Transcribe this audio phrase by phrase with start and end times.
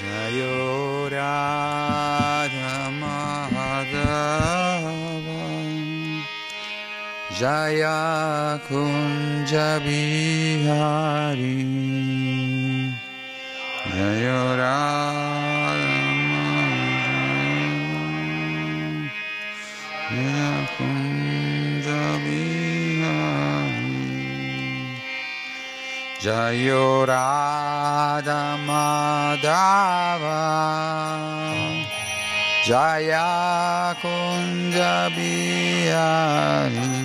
[0.00, 4.08] Jayo Radha Madhava
[7.38, 11.60] Jaya Kunja Bihari
[13.92, 15.29] Jayo Radha
[26.20, 30.36] Jayo Radha Madhava
[32.66, 36.99] Jaya Kunja Bihari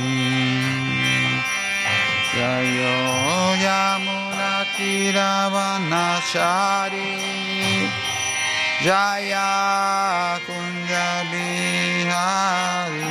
[2.32, 3.12] Jayo
[12.12, 13.08] Bihari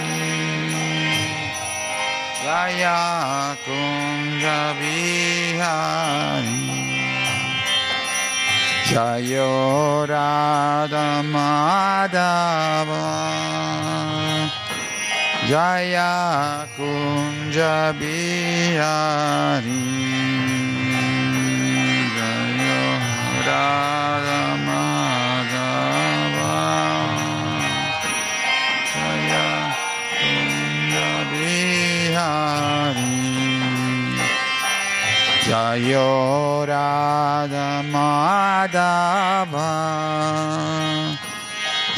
[2.45, 6.69] Jaya Kunja Bihari.
[8.91, 13.09] Jayo Radha Madhava.
[15.49, 19.85] Jaya Kunja Bihari.
[22.17, 22.83] Jayo
[23.49, 24.00] Radha
[35.51, 39.67] Jayo Radha Madhava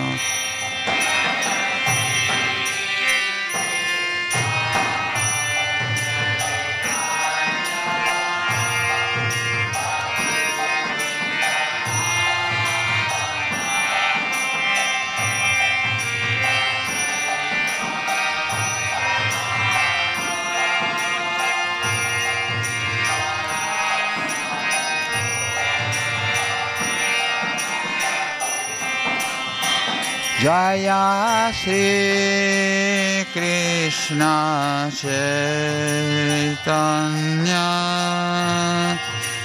[30.50, 35.30] Jaya Shri Krishna Chaitanya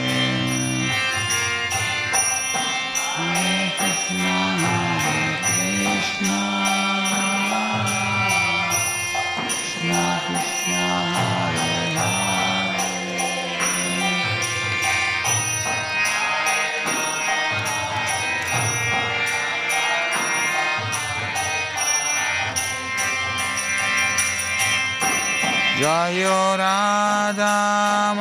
[25.81, 28.13] Jayo Radha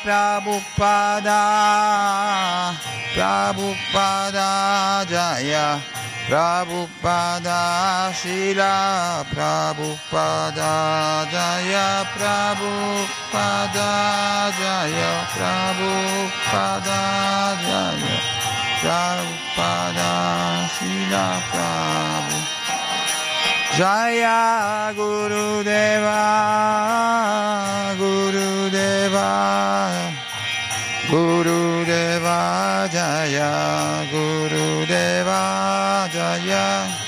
[0.00, 1.42] Prabhupada
[3.12, 4.50] Prabhupada
[5.08, 5.80] Jaya.
[6.28, 7.60] Prabhupada
[8.16, 10.72] Shila Prabhupada
[11.28, 12.04] Jaya.
[12.16, 13.90] Prabhupada
[14.56, 15.12] Jaya.
[15.36, 17.00] Prabhupada
[17.60, 18.14] Jaya.
[18.80, 20.12] Prabhupada
[20.76, 22.55] Shila Prabhupada
[23.76, 26.24] Jaya Guru Deva
[28.00, 29.30] Guru Deva
[31.10, 33.52] Guru Deva Jaya
[34.10, 37.06] Guru Deva Jaya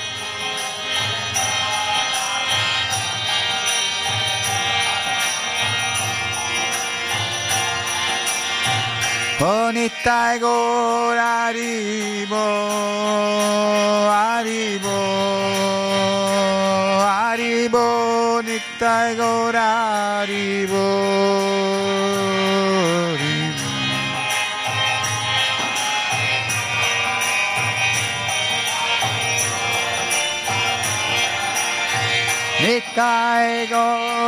[17.69, 17.77] হরিব
[18.47, 20.73] নিত্যায় গৌরারিব
[32.61, 34.18] নিত্যায় গৌর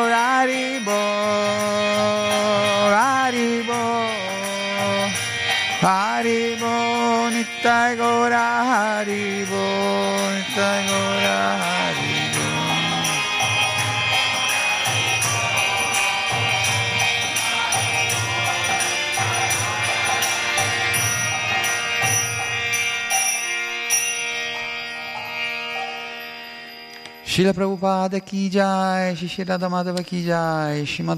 [27.42, 31.18] शिल प्रभुपाद की जाए श्री श्री राधा माधव की जाय श्रीमद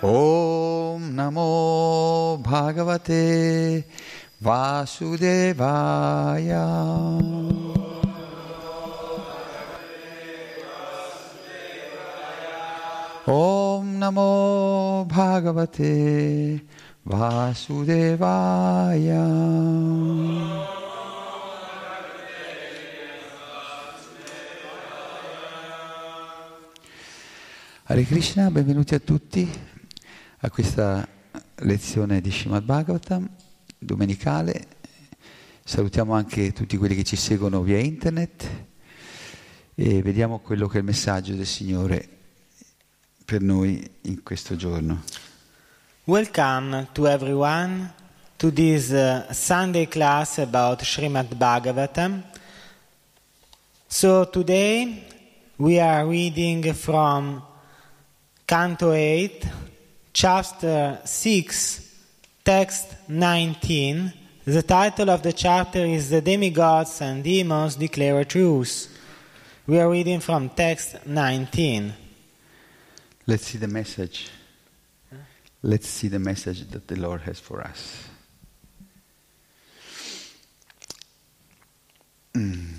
[0.09, 1.47] ओम नमो
[2.45, 3.23] भागवते
[4.41, 5.83] Vasudevaya.
[13.25, 16.63] Om Namo Bhagavate
[17.03, 18.07] Vasudevaya.
[27.83, 29.51] Hare Krishna, benvenuti a tutti
[30.41, 31.05] a questa
[31.55, 33.38] lezione di Srimad Bhagavatam
[33.79, 34.67] domenicale.
[35.63, 38.47] Salutiamo anche tutti quelli che ci seguono via internet
[39.73, 42.07] e vediamo quello che è il messaggio del Signore
[43.23, 45.03] per noi in questo giorno.
[46.03, 47.93] Welcome to everyone
[48.37, 52.23] to this uh, Sunday class about Srimad Bhagavatam.
[53.87, 55.03] So today
[55.57, 57.43] we are reading from
[58.45, 59.47] Canto 8,
[60.11, 61.88] Chapter 6,
[62.49, 64.11] Text 19.
[64.43, 68.89] The title of the chapter is The Demigods and Demons Declare a Truce.
[69.67, 71.93] We are reading from text 19.
[73.27, 74.31] Let's see the message.
[75.61, 78.09] Let's see the message that the Lord has for us.
[82.35, 82.73] Mm.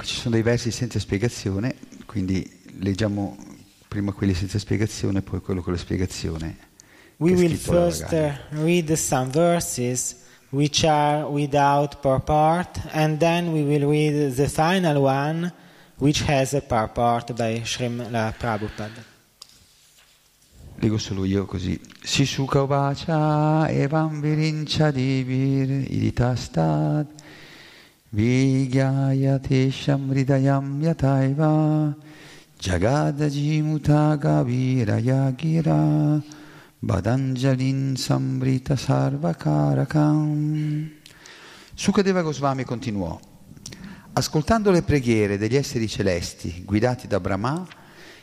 [0.00, 1.74] Ci sono dei versi senza spiegazione,
[2.06, 3.36] quindi leggiamo
[3.88, 6.73] prima quelli senza spiegazione, poi quello con la spiegazione.
[7.18, 10.16] We will first uh, read some verses
[10.50, 15.52] which are without purport, and then we will read the final one
[15.98, 19.12] which has a purport by Srimla Prabhupada.
[20.80, 21.80] Leggo solo io così.
[22.02, 27.06] Sisuka uvacha evam virincha divir iditastad
[28.12, 31.94] vigyayate shamridayam yataiva
[32.58, 36.22] jagadajimuta gaviraya gira
[36.84, 40.90] badanjalin sambrita sarvakarakam
[41.74, 43.18] Sukadeva Goswami continuò
[44.12, 47.66] Ascoltando le preghiere degli esseri celesti guidati da Brahma,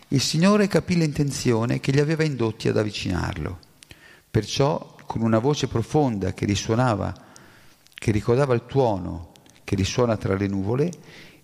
[0.10, 3.60] il Signore capì l'intenzione che li aveva indotti ad avvicinarlo.
[4.30, 7.14] Perciò, con una voce profonda che risuonava,
[7.94, 9.32] che ricordava il tuono
[9.66, 10.92] che risuona tra le nuvole,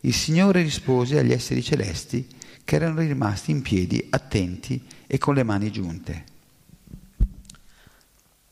[0.01, 2.27] il Signore rispose agli esseri celesti
[2.63, 6.35] che erano rimasti in piedi, attenti e con le mani giunte.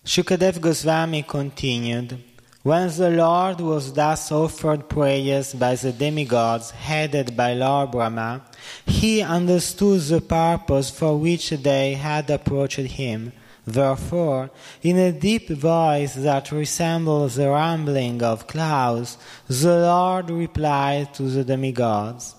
[0.05, 2.19] Shukadev Goswami continued
[2.61, 8.43] When the Lord was thus offered prayers by the demigods headed by Lord Brahma,
[8.85, 13.33] he understood the purpose for which they had approached him.
[13.65, 14.51] Therefore,
[14.83, 21.43] in a deep voice that resembled the rumbling of clouds, the Lord replied to the
[21.43, 22.35] demigods,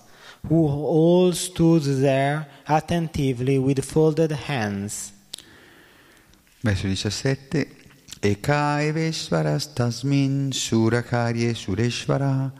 [0.47, 5.11] who all stood there attentively with folded hands.
[6.61, 7.75] Verso 17.
[8.19, 12.51] Eka evesvaras tasmin surakarye sureshvara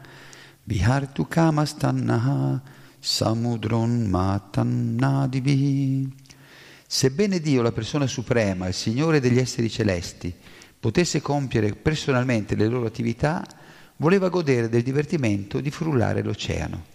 [0.65, 2.61] vihartu kamastannaha
[2.99, 6.07] samudron matannadivi.
[6.85, 10.33] Sebbene Dio, la persona suprema, il Signore degli esseri celesti,
[10.79, 13.43] potesse compiere personalmente le loro attività,
[13.97, 16.85] voleva godere del divertimento di frullare l'oceano.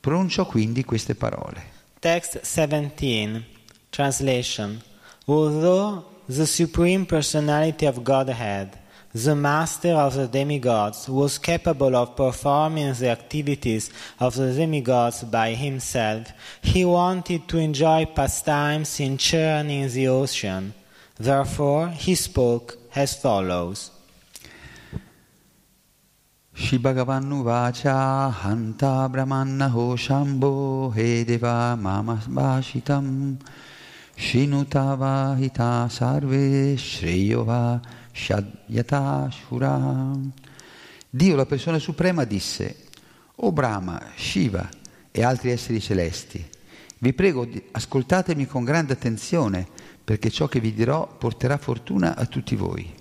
[0.00, 1.76] Pronunciò quindi queste parole.
[2.00, 3.44] Text 17,
[3.90, 4.82] translation.
[5.26, 8.78] Although the Supreme Personality of Godhead,
[9.14, 15.54] the Master of the demigods, was capable of performing the activities of the demigods by
[15.54, 16.30] himself,
[16.60, 20.74] he wanted to enjoy pastimes in churning the ocean.
[21.18, 23.90] Therefore, he spoke as follows.
[26.54, 32.20] Shibhagavannuvacha hanta brahmannaho shambho he deva mama
[34.20, 37.80] hita sarve shreyova
[38.12, 40.18] shadyata shura.
[41.08, 42.86] Dio, la persona suprema, disse,
[43.36, 44.68] O Brahma, Shiva
[45.10, 46.44] e altri esseri celesti,
[46.98, 49.66] vi prego, ascoltatemi con grande attenzione,
[50.02, 52.92] perché ciò che vi dirò porterà fortuna a tutti voi.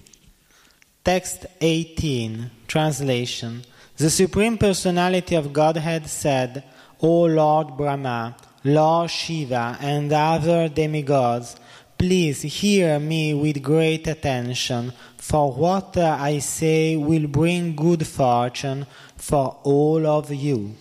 [1.01, 3.63] Text 18, translation.
[3.95, 6.62] The Supreme Personality of Godhead said,
[6.97, 8.36] O Lord Brahma,
[8.67, 11.55] Lord Shiva, and other demigods,
[11.97, 19.55] please hear me with great attention, for what I say will bring good fortune for
[19.63, 20.75] all of you.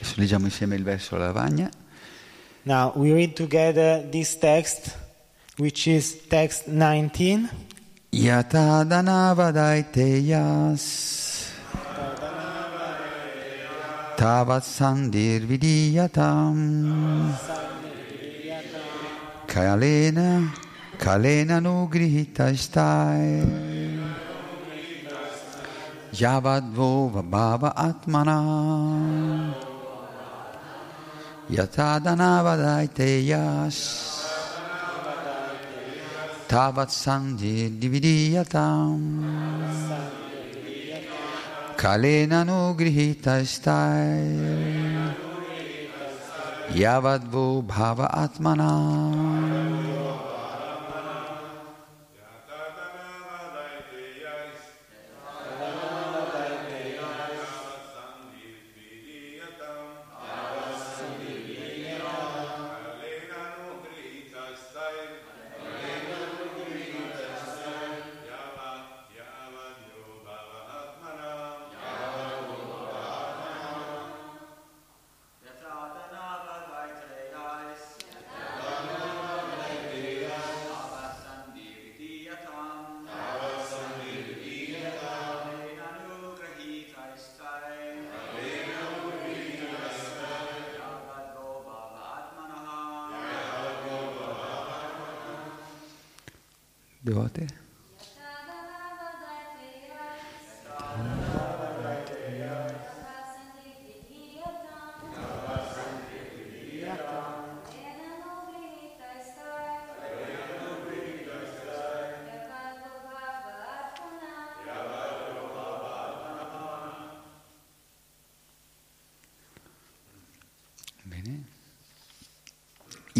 [0.00, 1.70] Adesso leggiamo insieme il verso alla lavagna.
[2.64, 4.96] Now we read together this text,
[5.58, 7.48] which is text 19.
[8.10, 11.19] Yata danavadaiteyas
[14.20, 16.56] Tavat sandir vidiyatam.
[19.48, 20.52] Kalena
[20.98, 23.40] Kalena nugrihita stai
[26.12, 28.40] Yavadvo vabhava atmana.
[31.48, 33.78] Yata danavadaiteyas
[36.46, 36.92] Tavat
[41.80, 42.78] कालेनानुगृहीतस्ताय।
[47.62, 48.70] भाव आत्मना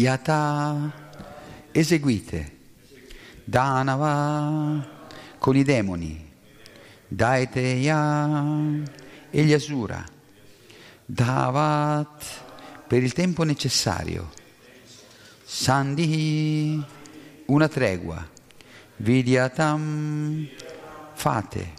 [0.01, 0.91] Yata,
[1.71, 2.57] eseguite.
[3.43, 4.83] Danava
[5.37, 6.27] con i demoni,
[7.07, 8.81] Daeteya
[9.29, 10.03] e gli Asura,
[11.05, 12.23] Davat
[12.87, 14.31] per il tempo necessario,
[15.43, 16.83] Sandhi
[17.45, 18.27] una tregua,
[18.95, 20.47] Vidyatam
[21.13, 21.73] fate,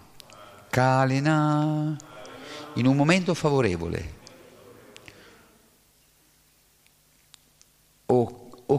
[0.71, 1.97] Kalina
[2.75, 4.21] in un momento favorevole,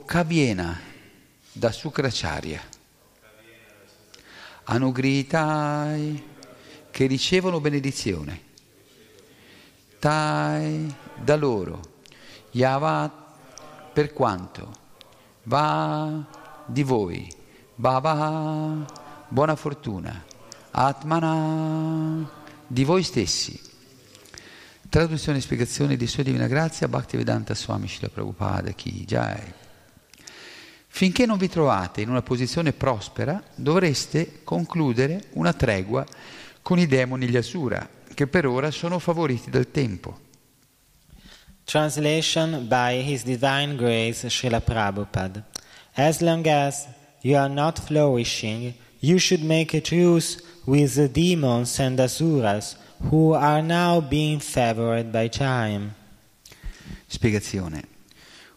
[0.04, 0.80] o, o Kaviena
[1.52, 2.62] da Sukracharya.
[4.66, 6.24] Anugritai
[6.92, 8.52] che ricevono benedizione.
[10.00, 11.82] Tai da loro.
[12.52, 13.12] Yavat
[13.94, 14.72] per quanto.
[15.44, 16.24] Va
[16.66, 17.34] di voi.
[17.76, 18.86] Bhava
[19.28, 20.24] buona fortuna.
[20.72, 22.30] Atmana
[22.68, 23.72] di voi stessi.
[24.90, 29.62] Traduzione e spiegazione di Sua Divina Grazia Bhaktivedanta Swami Shila Prabhupada Ki Jai.
[30.96, 36.06] Finché non vi trovate in una posizione prospera, dovreste concludere una tregua
[36.62, 40.20] con i demoni gli Asura, che per ora sono favoriti dal tempo.
[41.64, 45.44] Translation by His Divine Grace Srila Prabhupada.
[45.94, 46.86] As long as
[47.22, 52.78] you are not flourishing, you should make a truce with the demons and asuras
[53.10, 55.96] who are now being favored by time.
[57.08, 57.93] Spiegazione.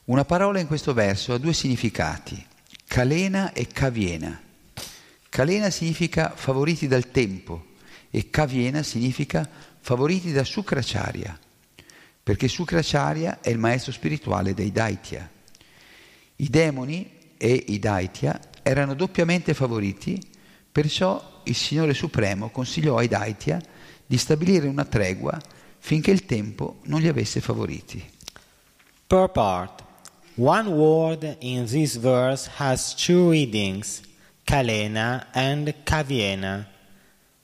[0.07, 2.41] Una parola in questo verso ha due significati,
[2.87, 4.41] calena e caviena.
[5.29, 7.75] Calena significa favoriti dal tempo
[8.09, 9.49] e caviena significa
[9.81, 11.37] favoriti da Sukracharya,
[12.23, 15.29] perché Sukracharya è il maestro spirituale dei Daitya.
[16.37, 20.23] I demoni e i Daitya erano doppiamente favoriti,
[20.71, 23.61] perciò il Signore Supremo consigliò ai Daitya
[24.07, 25.37] di stabilire una tregua
[25.79, 28.09] finché il tempo non li avesse favoriti.
[29.05, 29.86] Purport
[30.37, 34.03] One word in this verse has two readings,
[34.47, 36.67] Kalena and Kaviena.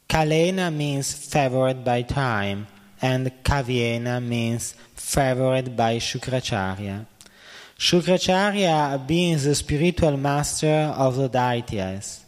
[0.07, 2.66] Kalena means favored by time,
[3.00, 7.07] and Kaviena means favored by Shukracharya.
[7.78, 12.20] Shukracharya being the spiritual master of the Daityas.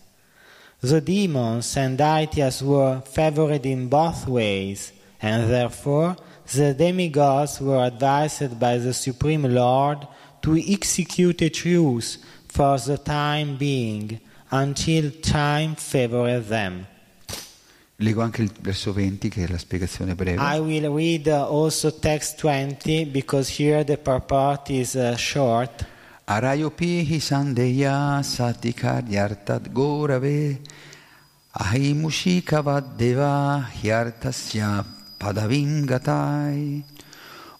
[0.80, 6.16] The demons and Daityas were favored in both ways, and therefore
[6.50, 10.08] the demigods were advised by the Supreme Lord
[10.44, 16.86] to execute a truce for the time being until time favored them.
[17.96, 20.42] Leggo anche il verso 20 che è la spiegazione breve.
[20.42, 25.86] I will read also text 20 because here the purport is uh, short.
[26.26, 30.60] Arayopihi sandeya satikaryartat gorave
[31.52, 34.84] ahimushikavaddeva hyartasya
[35.16, 36.84] padavingatai.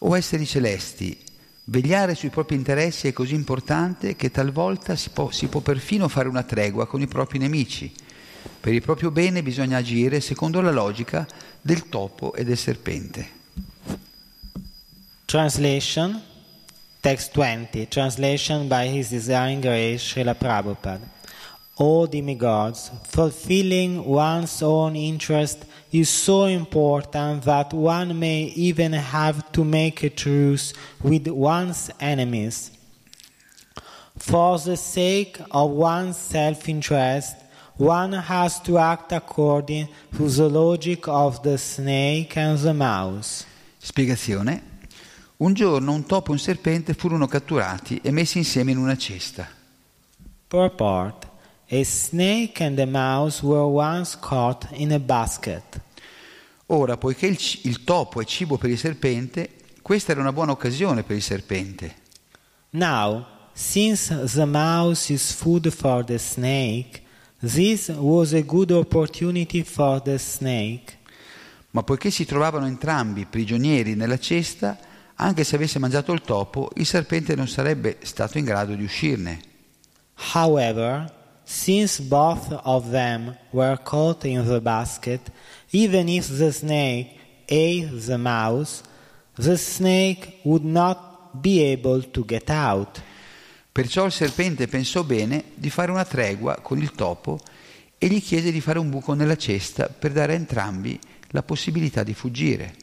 [0.00, 1.23] O esseri celesti,
[1.66, 6.28] Vegliare sui propri interessi è così importante che talvolta si può, si può, perfino fare
[6.28, 7.90] una tregua con i propri nemici.
[8.60, 11.26] Per il proprio bene bisogna agire secondo la logica
[11.62, 13.42] del topo e del serpente.
[15.24, 16.22] Translation,
[17.00, 21.12] text 20, translation by His Design Grace Srila Prabhupada.
[21.76, 29.62] O demigods, fulfilling one's own interest is so important that one may even have to
[29.64, 32.72] make a truce with one's enemies.
[34.18, 37.36] For the sake of one's self interest,
[37.76, 43.44] one has to act according to the logic of the snake and the mouse.
[43.78, 44.72] Spiegazione.
[45.36, 49.46] Un giorno un topo e un serpente furono catturati e messi insieme in una cesta.
[50.48, 51.33] Purport
[51.70, 55.80] A snake and a mouse were once caught in a basket.
[56.66, 59.50] Ora, poiché il, il topo è cibo per il serpente,
[59.80, 61.94] questa era una buona occasione per il serpente.
[62.70, 67.02] Now, since the mouse is food for the snake,
[67.40, 70.98] this was a good opportunity for the snake.
[71.70, 74.78] Ma poiché si trovavano entrambi prigionieri nella cesta,
[75.16, 79.40] anche se avesse mangiato il topo, il serpente non sarebbe stato in grado di uscirne.
[80.32, 81.13] However,
[81.44, 85.20] since both of them were caught in the basket,
[85.70, 88.82] even if the snake ate the mouse,
[89.36, 93.02] the snake would not be able to get out.
[93.70, 97.40] Perciò il serpente pensò bene di fare una tregua con il topo
[97.98, 100.98] e gli chiese di fare un buco nella cesta per dare a entrambi
[101.30, 102.76] la possibilità di fuggire.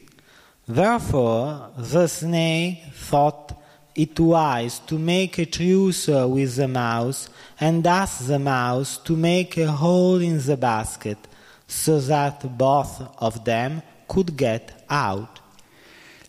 [0.66, 3.54] Therefore, the snake thought
[3.94, 7.28] it wise to make a truce with the mouse
[7.58, 11.18] and asked the mouse to make a hole in the basket
[11.66, 15.40] so that both of them could get out.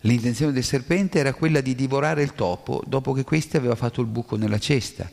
[0.02, 4.08] L'intenzione del serpente era quella di divorare il topo dopo che questi aveva fatto il
[4.08, 5.10] buco nella cesta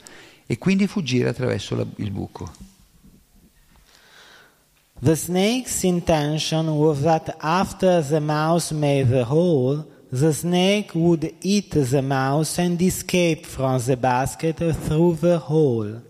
[0.46, 2.50] e quindi fuggire attraverso la- il buco.
[5.02, 11.70] The snake's intention was that after the mouse made the hole, the snake would eat
[11.70, 16.02] the mouse and escape from the basket through the hole.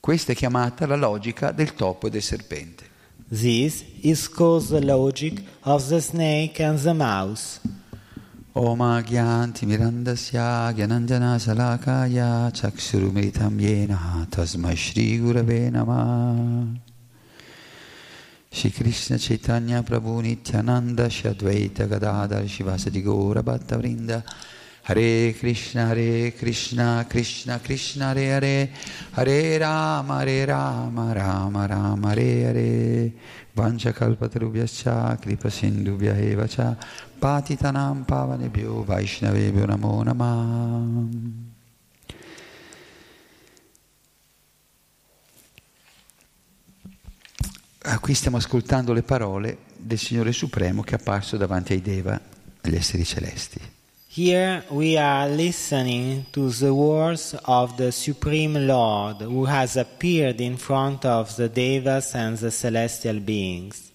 [0.00, 2.84] Questa è chiamata la logica del topo e del serpente.
[3.28, 7.58] This is called the logic of the snake and the mouse.
[8.52, 16.85] Oma gyanti mirandasya gyananjana salakaya chaksurumritam yena tasmai shri gurave namah.
[18.48, 24.22] Shri Krishna Chaitanya Prabhu Nityananda Shri Advaita Gadadhar Shivasati Gaura Bhatta Vrinda.
[24.82, 28.70] Hare Krishna Hare Krishna Krishna Krishna Hare Hare.
[29.12, 33.12] Hare Rama Hare Rama Rama Rama Hare Hare.
[33.54, 36.76] Vancha Kalpatarubhyascha Kripa Sindhubhya Eva Cha
[37.18, 41.45] Patitanam Pavanebhyo Vaishnavebhyo Namo Namah
[48.00, 52.20] Qui stiamo ascoltando le parole del Signore Supremo che è apparso davanti ai Deva,
[52.60, 53.60] agli esseri celesti.
[54.12, 60.56] Here we are listening to the words of the Supreme Lord who has appeared in
[60.56, 63.90] front of the Devas and the celestial beings.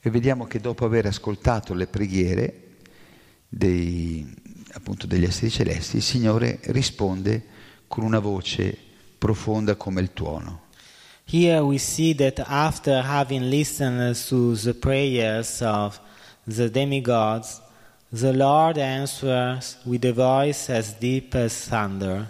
[0.00, 2.68] E vediamo che dopo aver ascoltato le preghiere
[3.48, 4.26] dei,
[4.72, 7.44] appunto degli esseri celesti, il Signore risponde
[7.86, 8.76] con una voce
[9.18, 10.68] profonda come il tuono.
[11.32, 16.00] Here we see that after having listened to the prayers of
[16.44, 17.60] the demigods,
[18.10, 22.28] the Lord answers with a voice as deep as thunder.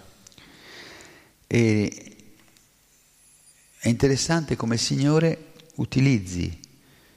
[1.47, 2.15] E
[3.79, 6.59] è interessante come il Signore utilizzi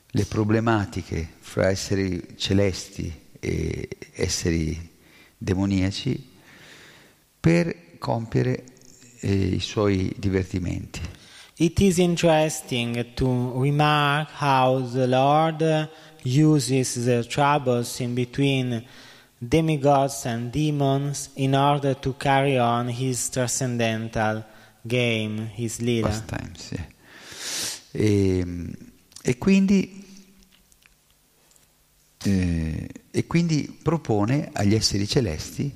[0.06, 4.90] le problematiche fra esseri celesti e esseri
[5.36, 6.30] demoniaci
[7.38, 8.64] per compiere
[9.20, 11.23] eh, i suoi divertimenti.
[11.56, 15.88] It is interesting to remark how the Lord
[16.24, 18.84] uses the troubles in between
[19.38, 24.44] demigods and demons in order to carry on his transcendental
[24.84, 26.08] game, his Lila.
[26.08, 26.84] Pastimes, sì.
[27.92, 28.44] E,
[29.22, 30.04] e quindi,
[32.24, 35.72] eh, e quindi propone agli esseri celesti,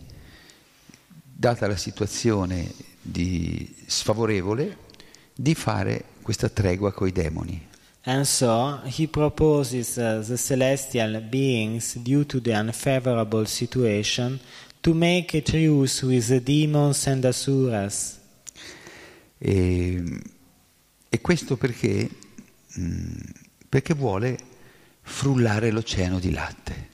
[1.22, 4.86] data la situazione di sfavorevole,
[5.40, 7.66] di fare questa tregua coi demoni.
[8.02, 14.40] And so he proposes uh, the celestial beings, due to the unfavorable situation,
[14.80, 18.18] to make a truce with the demons and asuras.
[19.38, 20.02] E,
[21.08, 22.08] e questo perché,
[22.78, 23.16] mm,
[23.68, 24.38] perché vuole
[25.02, 26.88] frullare l'oceano di latte.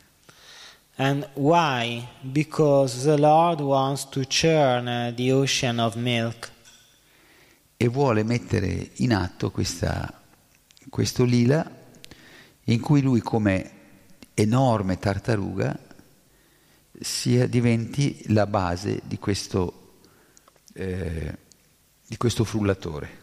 [0.96, 2.06] And why?
[2.20, 6.52] Because the Lord wants to churn uh, the ocean of milk.
[7.84, 10.22] E vuole mettere in atto questa,
[10.88, 11.70] questo lila
[12.64, 13.70] in cui lui come
[14.32, 15.78] enorme tartaruga
[16.98, 19.96] sia, diventi la base di questo,
[20.72, 21.36] eh,
[22.06, 23.22] di questo frullatore.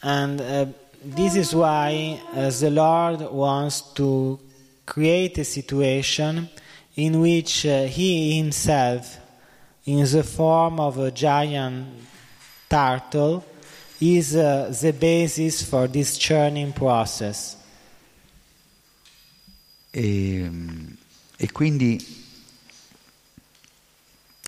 [0.00, 0.72] And uh,
[1.14, 4.38] this is why uh, the Lord wants to
[4.84, 6.48] create a situation
[6.94, 9.18] in which uh, He Himself,
[9.84, 12.07] in the form of a giant
[12.68, 13.42] turtle,
[14.00, 17.56] is uh, the basis for this churning process.
[19.90, 20.98] E, mm,
[21.40, 22.04] E quindi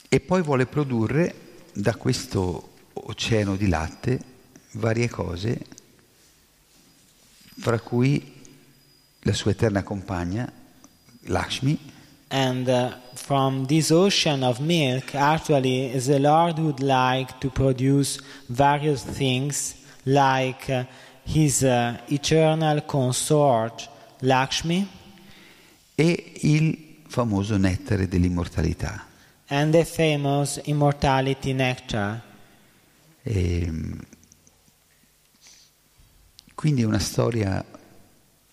[0.08, 1.34] e poi vuole produrre
[1.72, 4.20] da questo oceano di latte
[4.72, 5.66] varie cose,
[7.60, 8.42] fra cui
[9.20, 10.52] la sua eterna compagna,
[11.26, 11.78] Lakshmi,
[12.32, 19.02] And uh, from this ocean of milk, actually, the Lord would like to produce various
[19.02, 20.84] things like uh,
[21.24, 23.88] his uh, eternal consort,
[24.20, 24.88] Lakshmi,
[25.94, 29.08] e il famoso nettare dell'immortalità.
[29.50, 32.22] and the famous immortality nectar.
[33.22, 33.72] E,
[36.54, 37.64] quindi è una storia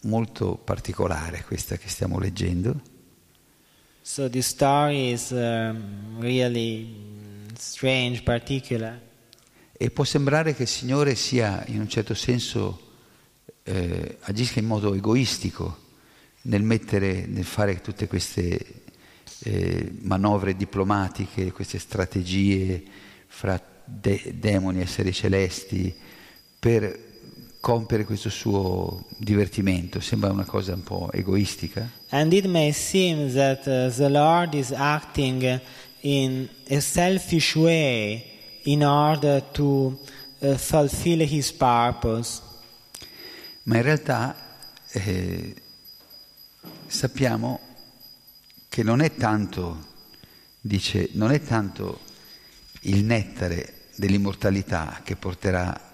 [0.02, 2.96] molto particolare questa che stiamo leggendo.
[4.10, 6.88] So the story is um, really
[7.58, 8.24] strange.
[9.74, 12.94] E può sembrare che il Signore sia in un certo senso
[13.64, 15.90] eh, agisca in modo egoistico
[16.44, 18.86] nel mettere, nel fare tutte queste
[19.40, 22.82] eh, manovre diplomatiche, queste strategie
[23.28, 25.94] fra de- demoni e esseri celesti
[26.58, 27.07] per
[27.68, 30.00] compiere questo suo divertimento.
[30.00, 31.90] Sembra una cosa un po' egoistica.
[32.12, 35.60] And it may seem that uh, the Lord is acting
[36.00, 38.24] in a selfish way
[38.64, 40.00] in order to
[40.40, 42.42] uh, fulfill his purpose.
[43.64, 44.34] Ma in realtà
[44.94, 45.54] eh,
[46.88, 47.60] sappiamo
[48.70, 49.88] che non è tanto,
[50.62, 52.00] dice, non è tanto
[52.84, 55.87] il nettare dell'immortalità che porterà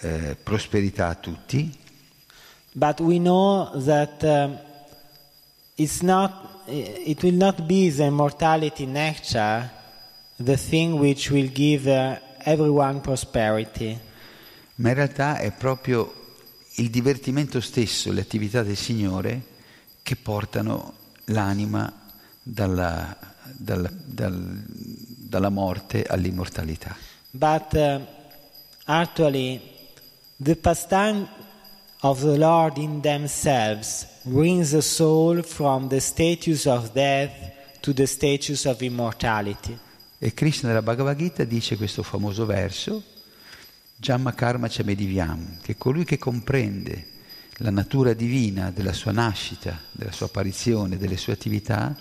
[0.00, 1.78] eh, prosperità a tutti,
[2.72, 4.56] But we know that um,
[5.74, 9.68] it's not, it will not be the immortality nectar,
[10.36, 13.98] the thing which will give uh, everyone prosperity.
[14.76, 16.14] ma in realtà è proprio
[16.76, 19.42] il divertimento stesso, le attività del Signore
[20.02, 20.92] che portano
[21.26, 21.92] l'anima
[22.40, 23.16] dalla,
[23.52, 26.96] dalla- dal- dalla morte all'immortalità.
[27.32, 28.00] But uh,
[28.84, 29.60] actually,
[30.42, 31.28] the pastime
[32.02, 37.30] of the Lord in themselves brings the soul from the status of death
[37.82, 39.78] to the status of immortality.
[40.18, 43.02] E Krishna nella Bhagavad Gita dice questo famoso verso,
[43.96, 47.06] Jamma Karma Chamedivyam, che colui che comprende
[47.58, 51.94] la natura divina della sua nascita, della sua apparizione, delle sue attività,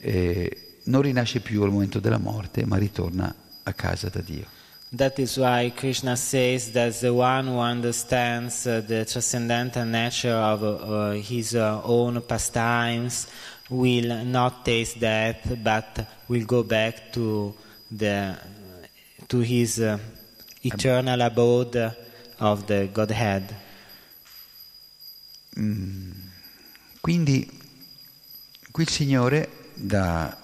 [0.00, 4.57] eh, non rinasce più al momento della morte, ma ritorna a casa da Dio.
[4.90, 10.62] That is why Krishna says that the one who understands uh, the transcendental nature of
[10.62, 13.26] uh, his uh, own pastimes
[13.68, 17.54] will not taste death, but will go back to
[17.90, 18.34] the
[19.28, 19.98] to his uh,
[20.64, 21.94] eternal abode
[22.40, 23.54] of the Godhead.
[27.00, 27.46] Quindi
[28.70, 30.34] qui il Signore dà,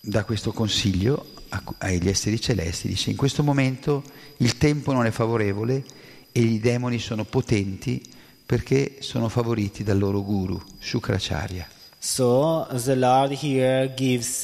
[0.00, 1.37] dà questo consiglio
[1.78, 4.02] agli esseri celesti, dice in questo momento
[4.38, 5.84] il tempo non è favorevole
[6.32, 8.02] e i demoni sono potenti
[8.44, 11.68] perché sono favoriti dal loro guru, Shukracharya.
[11.98, 14.42] So the Lord here gives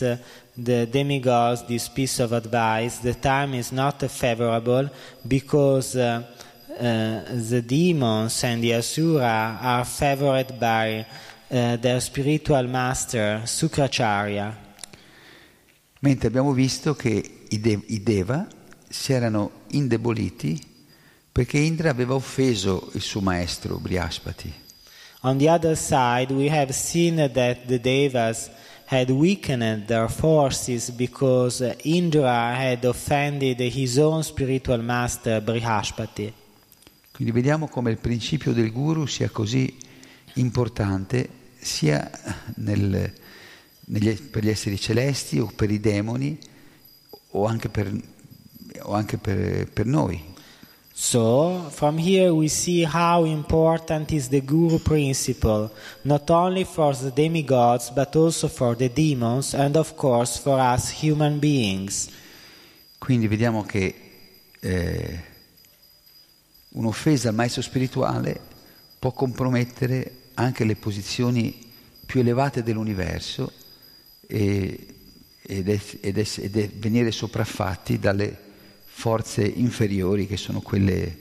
[0.56, 2.98] the demigods this piece of advice.
[3.00, 4.90] The time is not favorable
[5.22, 6.22] because uh,
[6.68, 11.06] uh, the demons and the asura are favored by
[11.50, 14.63] uh, their spiritual master Sukracharya.
[16.04, 18.46] Mentre abbiamo visto che i, de- i Deva
[18.90, 20.60] si erano indeboliti
[21.32, 24.52] perché Indra aveva offeso il suo maestro Brihaspati.
[25.22, 28.50] On the other side, we have seen that the Devas
[28.84, 36.30] had weakened their forces because Indra had offended his own spiritual master Brihaspati.
[37.12, 39.74] Quindi vediamo come il principio del guru sia così
[40.34, 42.10] importante sia
[42.56, 43.22] nel-
[43.84, 46.38] per gli esseri celesti o per i demoni
[47.30, 47.92] o anche per,
[48.82, 50.32] o anche per- per noi.
[50.96, 55.70] So, from here we see how important is the Guru principle,
[56.02, 61.02] not only for the demigods but also for the demons and of course for us
[61.02, 62.08] human beings.
[62.96, 63.94] Quindi vediamo che
[64.60, 65.20] eh,
[66.68, 68.40] un'offesa al maestro spirituale
[68.98, 71.72] può compromettere anche le posizioni
[72.06, 73.50] più elevate dell'universo
[74.26, 74.86] e-
[75.46, 78.36] ed, ess- ed ess- ed è- venire sopraffatti dalle
[78.84, 81.18] forze inferiori che sono quelle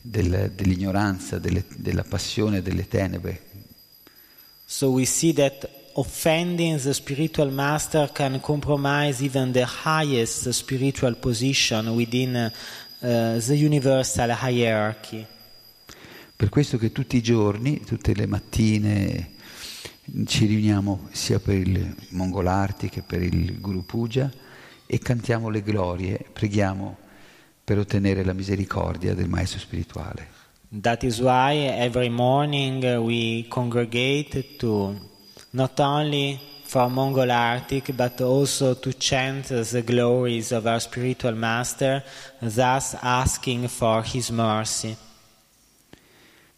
[0.00, 3.40] del- dell'ignoranza, delle- della passione, delle tenebre.
[4.66, 11.88] So we see that offending the spiritual master can compromise even the highest spiritual position
[11.88, 12.50] within
[13.00, 15.24] uh, the universal hierarchy.
[16.36, 19.30] Per questo che tutti i giorni, tutte le mattine,
[20.26, 24.30] ci riuniamo sia per il Mongolarti che per il Guru Puja
[24.86, 26.96] e cantiamo le glorie, preghiamo
[27.64, 30.28] per ottenere la misericordia del Maestro spirituale.
[30.80, 34.94] That is why every morning we congregate to
[35.50, 42.02] not only for Mongol Arctic but also to chant the glories of our spiritual master,
[42.40, 44.96] thus asking for his mercy.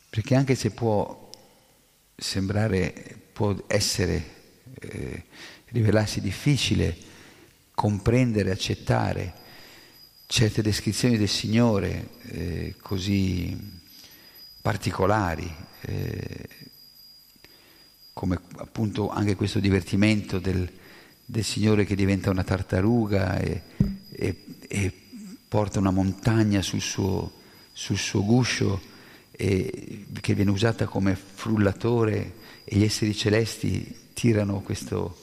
[0.09, 1.29] Perché anche se può
[2.17, 4.25] sembrare, può essere,
[4.81, 5.25] eh,
[5.67, 6.97] rivelarsi difficile
[7.75, 9.35] comprendere, accettare
[10.25, 13.55] certe descrizioni del Signore eh, così
[14.63, 16.49] particolari, eh,
[18.15, 20.67] come appunto anche questo divertimento del,
[21.23, 23.63] del, Signore che diventa una tartaruga e,
[24.13, 24.93] e, e
[25.47, 27.33] porta una montagna sul suo,
[27.71, 28.81] sul suo guscio
[29.31, 35.17] e, che viene usata come frullatore e gli esseri celesti tirano questo,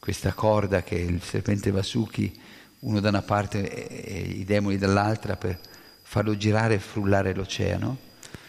[0.00, 2.36] questa corda che il serpente Vasuki,
[2.80, 5.56] uno da una parte e i demoni dall'altra, per
[6.02, 7.96] farlo girare e frullare l'oceano.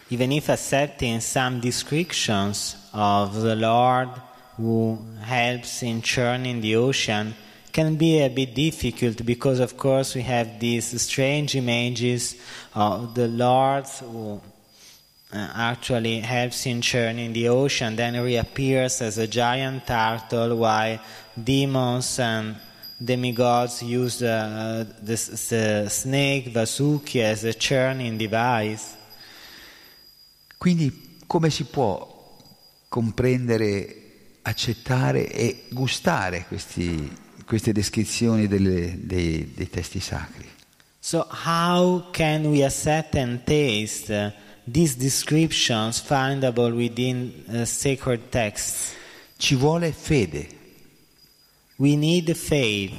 [0.07, 4.09] Even if accepting some descriptions of the Lord
[4.57, 7.33] who helps in churning the ocean
[7.71, 12.35] can be a bit difficult because, of course, we have these strange images
[12.73, 14.41] of the Lord who
[15.33, 20.99] uh, actually helps in churning the ocean, then reappears as a giant turtle while
[21.41, 22.55] demons and
[23.03, 25.15] demigods use uh, the,
[25.49, 28.97] the snake Vasuki as a churning device.
[30.57, 32.37] Quindi come si può
[32.87, 37.09] comprendere, accettare e gustare questi,
[37.45, 40.49] queste descrizioni delle, dei, dei, testi sacri?
[40.99, 44.33] So how can we accept and taste
[44.65, 48.93] these descriptions findable within uh, sacred texts?
[49.37, 50.47] Ci vuole fede.
[51.77, 52.93] We need faith.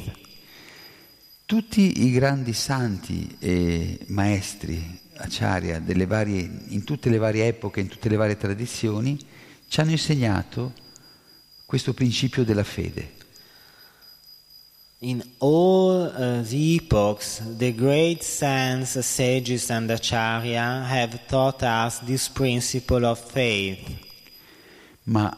[1.46, 8.08] Tutti i grandi santi e maestri acciaria varie, in tutte le varie epoche, in tutte
[8.08, 9.18] le varie tradizioni,
[9.68, 10.72] ci hanno insegnato
[11.64, 13.21] questo principio della fede.
[15.02, 22.28] In all uh, the epochs, the great saints, sages and acharya have taught us this
[22.28, 23.80] principle of faith.
[25.06, 25.28] Ma,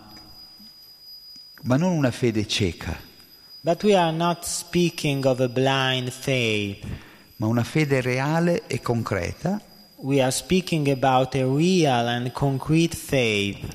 [1.62, 2.94] ma non una fede cieca.
[3.62, 6.85] But we are not speaking of a blind faith.
[7.37, 9.59] Ma una fede reale e concreta
[10.03, 13.66] we are speaking about a real and concrete faith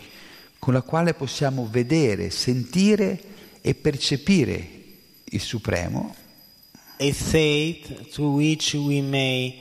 [0.60, 3.20] con la quale possiamo vedere, sentire
[3.62, 4.79] e percepire
[5.32, 6.16] il Supremo.
[6.98, 9.56] A faith through which we may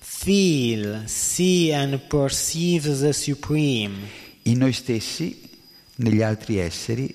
[0.00, 3.94] feel, see and perceive the Supreme.
[4.42, 5.48] In noi stessi,
[5.96, 7.14] negli altri esseri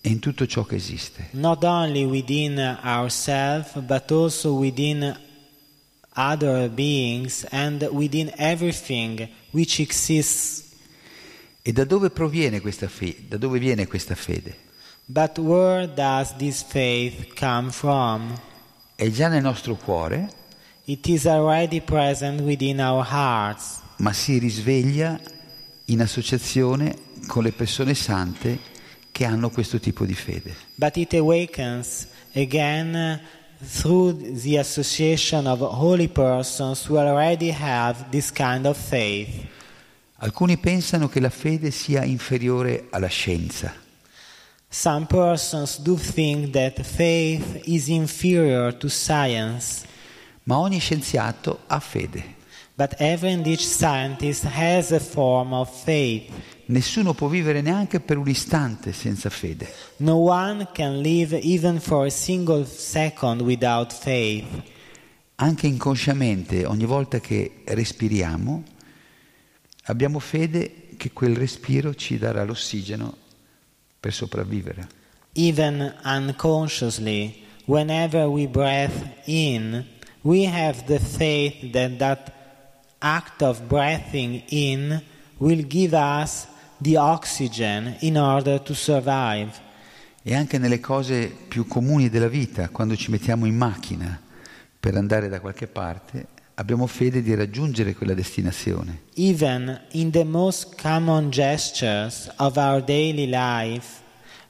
[0.00, 1.28] e in tutto ciò che esiste.
[1.32, 5.16] Not only within ourselves, but also within
[6.14, 10.64] other beings and within everything which exists.
[11.62, 13.24] E da dove proviene questa fede?
[13.28, 14.66] Da dove viene questa fede?
[15.10, 18.38] But where does this faith come from?
[18.94, 20.28] È già nel nostro cuore.
[20.84, 23.80] It is already present within our hearts.
[23.96, 25.18] Ma si risveglia
[25.86, 26.94] in associazione
[27.26, 28.58] con le persone sante
[29.10, 30.54] che hanno questo tipo di fede.
[30.74, 33.18] But it awakens again
[33.64, 39.46] through the association of holy persons who already have this kind of faith.
[40.16, 43.86] Alcuni pensano che la fede sia inferiore alla scienza.
[44.70, 49.86] Some persons do think that faith is inferior to science.
[50.42, 52.36] Ma ogni scienziato ha fede.
[52.74, 56.30] But every and each scientist has a form of faith.
[56.66, 59.72] Nessuno può vivere neanche per un istante senza fede.
[59.96, 64.46] No one can live even for a single second without faith.
[65.36, 68.62] Anche inconsciamente, ogni volta che respiriamo,
[69.84, 73.26] abbiamo fede che quel respiro ci darà l'ossigeno
[74.00, 74.86] per sopravvivere.
[75.32, 79.84] Even unconsciously, whenever we breathe in,
[80.22, 82.32] we have the faith that that
[82.98, 85.02] act of breathing in
[85.38, 86.46] will give us
[86.80, 89.66] the oxygen in order to survive.
[90.22, 94.20] E anche nelle cose più comuni della vita, quando ci mettiamo in macchina
[94.78, 96.26] per andare da qualche parte,
[96.58, 99.02] abbiamo fede di raggiungere quella destinazione.
[99.14, 104.02] Even in the most common gestures of our daily life,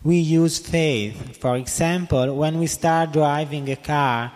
[0.02, 1.38] we use faith.
[1.38, 4.32] For example, when we start driving a car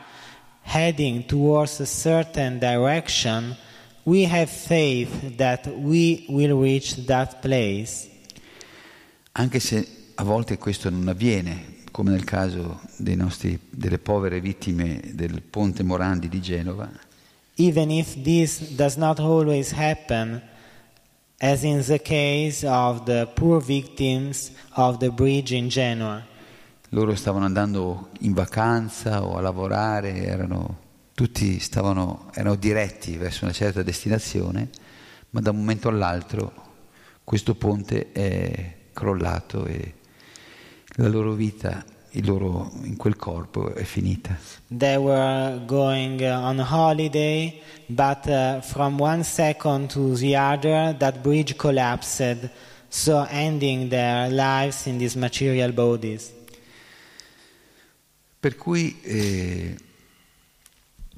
[0.62, 3.57] heading towards a certain direction,
[4.05, 8.09] we have faith that we will reach that place.
[9.33, 15.01] Anche se a volte questo non avviene, come nel caso dei nostri, delle povere vittime
[15.14, 17.11] del ponte Morandi di Genova.
[17.57, 20.43] Even if this does not always happen,
[21.43, 26.25] as in the case of the poor victims of the bridge in Genoa.
[26.91, 30.79] Loro stavano andando in vacanza o a lavorare, erano,
[31.15, 34.71] tutti stavano, erano diretti verso una certa destinazione,
[35.31, 36.53] ma da un momento all'altro
[37.25, 39.95] questo ponte è crollato e
[40.97, 41.85] la loro vita
[42.15, 44.37] il loro, in quel corpo è finita.
[44.69, 51.21] They were going uh, on holiday, but uh, from one second to the other, that
[51.23, 52.51] bridge collapsed,
[52.89, 56.31] so ending their lives in these material bodies.
[58.39, 59.77] Per cui eh,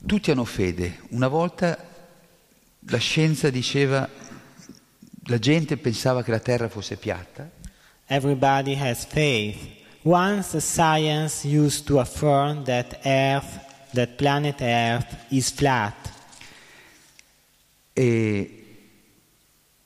[0.07, 1.01] tutti hanno fede.
[1.11, 1.77] Una volta
[2.89, 4.09] la scienza diceva,
[5.27, 7.51] la gente pensava che la terra fosse piatta.
[8.07, 9.83] Everybody has faith.
[10.05, 13.59] Once science used to affirm that Earth,
[13.95, 15.95] that planet Earth, is flat.
[17.95, 18.65] E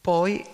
[0.01, 0.45] poi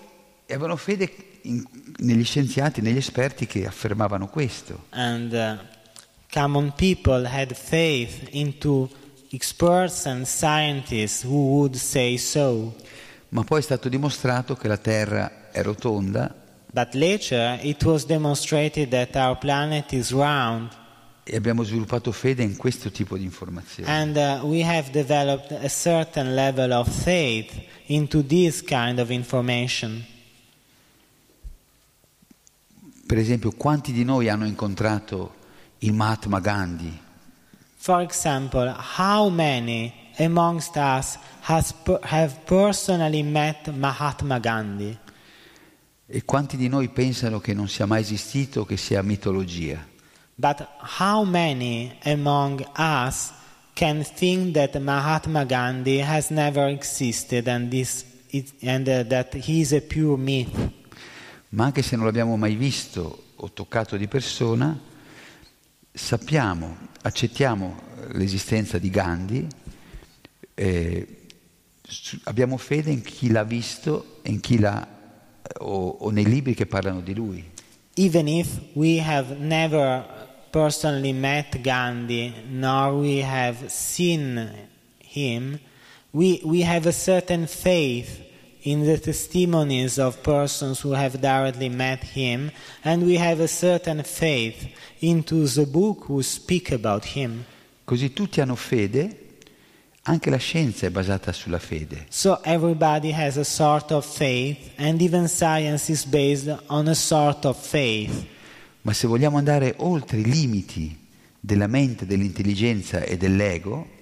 [0.49, 1.11] avevano fede
[1.43, 1.65] in-
[1.97, 4.87] negli scienziati, negli esperti che affermavano questo.
[4.91, 5.57] And uh,
[6.31, 8.91] common people had faith into
[9.31, 12.77] experts and scientists who would say so.
[13.31, 16.43] Ma poi è stato dimostrato che la Terra è rotonda
[16.75, 20.71] But later it was demonstrated that our planet is round,
[21.23, 23.89] e abbiamo sviluppato fede in questo tipo di informazioni.
[23.89, 27.53] and uh, we have developed a certain level of faith
[27.87, 30.05] into this kind of information.
[33.07, 35.35] Per esempio, quanti di noi hanno incontrato
[35.79, 37.01] il Mahatma Gandhi?
[37.77, 41.73] For example, how many amongst us has
[42.03, 44.99] have personally met Mahatma Gandhi?
[46.15, 49.85] E quanti di noi pensano che non sia mai esistito, che sia mitologia?
[50.37, 50.65] But
[51.01, 53.33] how many among us
[53.73, 58.05] can think that Mahatma Gandhi has never existed and, this
[58.63, 60.55] and uh, that he is a pure myth?
[61.49, 64.79] Ma anche se non l'abbiamo mai visto o toccato di persona,
[65.91, 69.49] sappiamo, accettiamo eh, l'esistenza di Gandhi,
[70.55, 71.27] eh,
[72.23, 74.94] abbiamo fede in chi l'ha visto e in chi l'ha,
[75.61, 77.45] o, o nei libri che parlano di lui.
[77.97, 80.05] Even if we have never
[80.51, 84.51] personally met Gandhi nor we have seen
[84.99, 85.61] him,
[86.13, 88.23] we, we have a certain faith
[88.63, 92.51] in the testimonies of persons who have directly met him,
[92.83, 94.67] and we have a certain faith
[95.01, 97.45] into the book who speak about him.
[97.85, 99.24] Così tutti hanno fede,
[100.07, 102.07] anche la scienza è basata sulla fede.
[102.09, 107.45] So everybody has a sort of faith, and even science is based on a sort
[107.45, 108.27] of faith.
[108.83, 110.97] Ma se vogliamo andare oltre i limiti
[111.41, 113.93] della mente, dell'intelligenza e dell'ego,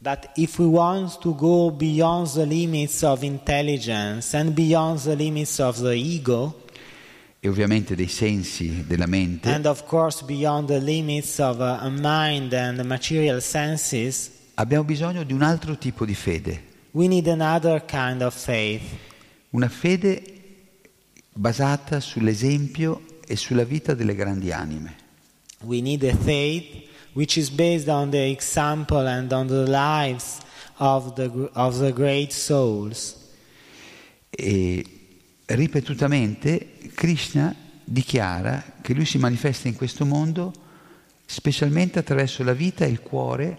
[0.00, 5.58] But if we want to go beyond the limits of intelligence and beyond the limits
[5.60, 6.62] of the ego,
[7.40, 11.88] e ovviamente dei sensi della mente, and of course beyond the limits of uh, a
[11.88, 16.62] mind and material senses, abbiamo bisogno di un altro tipo di fede,
[17.86, 18.36] kind of
[19.50, 20.22] una fede
[21.32, 24.96] basata sull'esempio e sulla vita delle grandi anime.
[25.62, 30.38] We need a faith which is based on the example and on the lives
[30.76, 33.16] of the, of the great souls.
[34.30, 34.84] E
[35.46, 40.52] ripetutamente Krishna dichiara che lui si manifesta in questo mondo
[41.26, 43.58] specialmente attraverso la vita e il cuore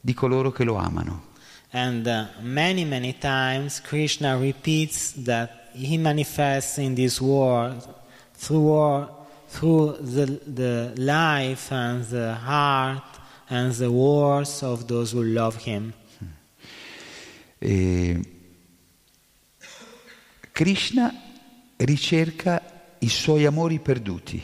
[0.00, 1.28] di coloro che lo amano.
[1.72, 7.86] And uh, many, many times Krishna repeats that he manifests in this world
[8.34, 9.08] through, war-
[9.48, 13.04] through the, the life and the heart
[13.48, 15.92] and the words of those who love him.
[17.58, 18.38] E
[20.52, 21.14] Krishna
[21.76, 22.62] ricerca
[22.98, 24.42] i suoi amori perduti.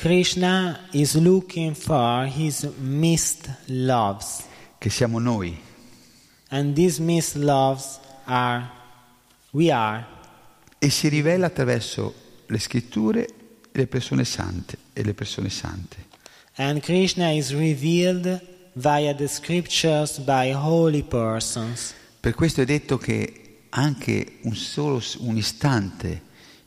[0.00, 4.46] Krishna is looking for his missed loves.
[4.78, 5.54] che siamo noi.
[6.48, 8.66] And these missed loves are,
[9.50, 10.06] we are.
[10.78, 12.14] E si rivela attraverso
[12.46, 13.28] le scritture,
[13.72, 16.06] le persone sante e le persone sante.
[16.54, 18.40] And Krishna is revealed
[18.72, 21.92] via the scriptures by holy persons.
[22.20, 26.22] Per questo è detto che anche un solo un istante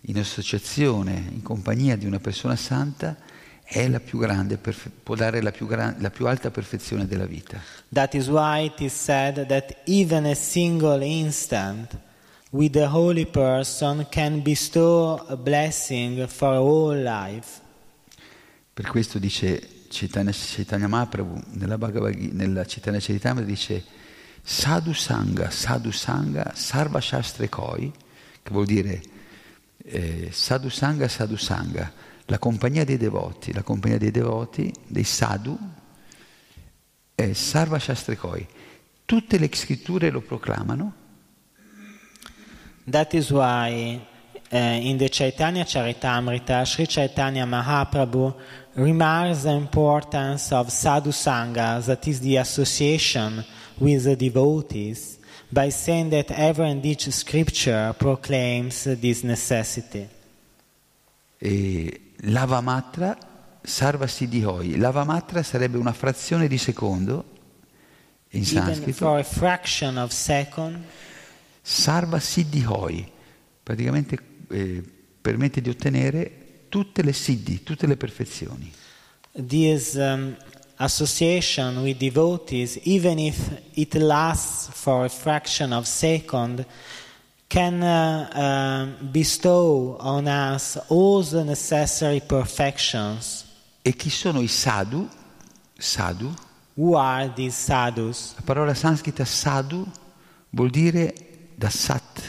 [0.05, 3.15] in associazione, in compagnia di una persona santa,
[3.63, 7.25] è la più grande, perfe- può dare la più, gran- la più alta perfezione della
[7.25, 7.61] vita.
[7.91, 11.97] That is why it is said that even a single instant
[12.49, 17.61] with the holy person can bestow a blessing for all life.
[18.73, 23.83] Per questo dice Chaitanya, Chaitanya Mahaprabhu nella, Bhagavad nella Chaitanya Charitamrita dice
[24.41, 27.91] Sadhu Sangha, Sadhu Sangha, Sarva Shastre Koi,
[28.41, 29.01] che vuol dire
[29.83, 31.91] eh, Sadhu Sangha, Sadhu Sangha,
[32.25, 35.57] la compagnia dei devoti, la compagnia dei devoti, dei sadhu,
[37.15, 38.47] è Sarva Shastre Koi.
[39.05, 41.01] Tutte le scritture lo proclamano
[42.85, 44.01] That is why
[44.51, 48.35] uh, in the Chaitanya Charitamrita, Sri Chaitanya Mahaprabhu
[48.75, 53.45] remarks the importance of sadhu sangha, that is the association
[53.79, 55.17] with the devotees,
[55.53, 60.09] by saying that every and each scripture proclaims this necessity.
[61.37, 63.17] E Lavamatra
[63.61, 64.77] Sarva Siddhihoi.
[64.77, 67.25] Lavamatra sarebbe una frazione di secondo
[68.29, 69.05] in Even sanscrito.
[69.05, 70.83] for a fraction of second,
[71.61, 73.11] Sarva Siddhihoi.
[73.61, 74.17] Praticamente
[74.49, 74.83] eh,
[75.21, 78.71] permette di ottenere tutte le siddhi, tutte le perfezioni.
[79.35, 80.35] this um,
[80.83, 83.37] association with devotees, even if
[83.73, 86.65] it lasts for a fraction of second,
[87.47, 93.45] can uh, um, bestow on us all the necessary perfections.
[93.81, 95.07] E chi sono i sadhu?
[95.77, 96.33] Sadhu.
[96.75, 98.33] Who are these sadhus?
[98.35, 99.85] La parola sanscrita sadhu
[100.49, 101.13] vuol dire
[101.55, 102.21] da sat,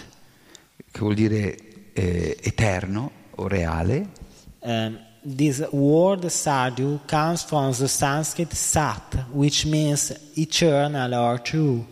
[0.91, 4.23] che vuol dire eh, eterno o reale,
[4.67, 11.85] Um, this word sadhu comes from the Sanskrit sat, which means eternal or true.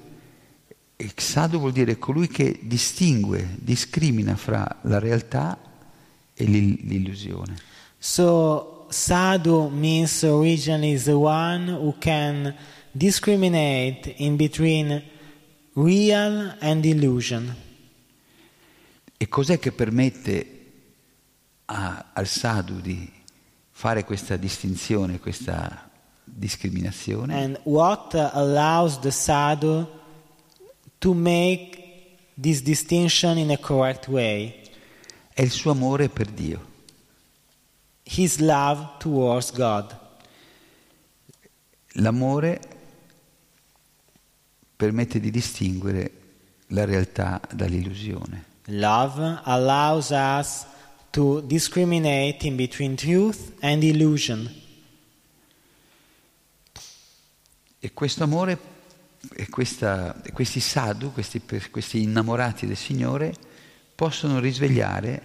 [0.97, 5.59] e sadhu vuol dire colui che distingue, discrimina fra la realtà
[6.35, 7.57] e l'il- l'illusione.
[7.99, 12.55] So sadhu means originally the one who can
[12.93, 15.03] discriminate in between
[15.73, 17.53] real and illusion.
[19.17, 20.47] E cos'è che permette
[21.65, 23.11] a- al sadhu di
[23.83, 25.91] fare questa distinzione, questa
[26.23, 27.35] discriminazione?
[27.35, 29.89] And what allows the sadhu
[30.99, 34.71] to make this distinction in a correct way?
[35.35, 36.65] È il suo amore per Dio.
[38.05, 39.99] His love towards God.
[41.95, 42.61] L'amore
[44.77, 46.13] permette di distinguere
[46.69, 48.45] la realtà dall'illusione.
[48.67, 50.71] Love allows us
[51.13, 54.51] to discriminate in between truth and illusion.
[57.79, 58.59] E questo amore
[59.35, 63.35] e, questa- questi sadhu, questi, questi innamorati del Signore,
[63.95, 65.23] possono risvegliare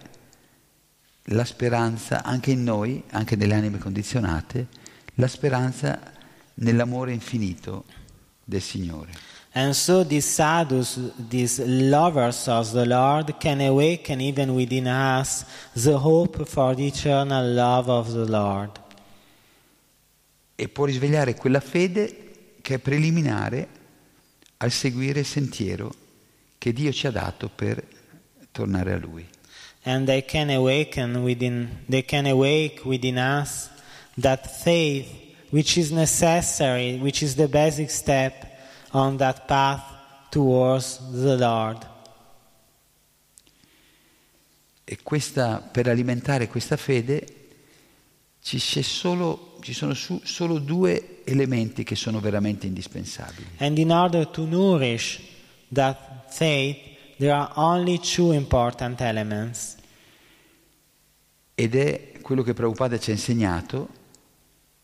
[1.30, 4.68] la speranza anche in noi, anche nelle anime condizionate,
[5.16, 6.14] la speranza
[6.56, 7.86] nell'amore infinito
[8.44, 9.12] del Signore.
[9.54, 15.98] And so these sadhus, these lovers of the Lord, can awaken even within us the
[15.98, 18.72] hope for the eternal love of the Lord.
[20.56, 23.68] E può risvegliare quella fede che è preliminare
[24.58, 25.94] al seguire il sentiero
[26.58, 27.84] che Dio ci ha dato per
[28.52, 29.26] tornare a Lui.
[29.84, 33.70] And they can awaken within they can awake within us
[34.20, 35.08] that faith
[35.50, 38.57] which is necessary, which is the basic step
[38.98, 39.82] on that path
[40.30, 41.86] towards the Lord.
[44.84, 47.26] E questa, per alimentare questa fede
[48.42, 53.48] ci, solo, ci sono su- solo due elementi che sono veramente indispensabili.
[53.58, 55.20] And in order to nourish
[55.74, 56.78] that faith,
[57.18, 59.76] there are only two important elements.
[61.54, 63.90] Ed è quello che Prabhupada ci ha insegnato,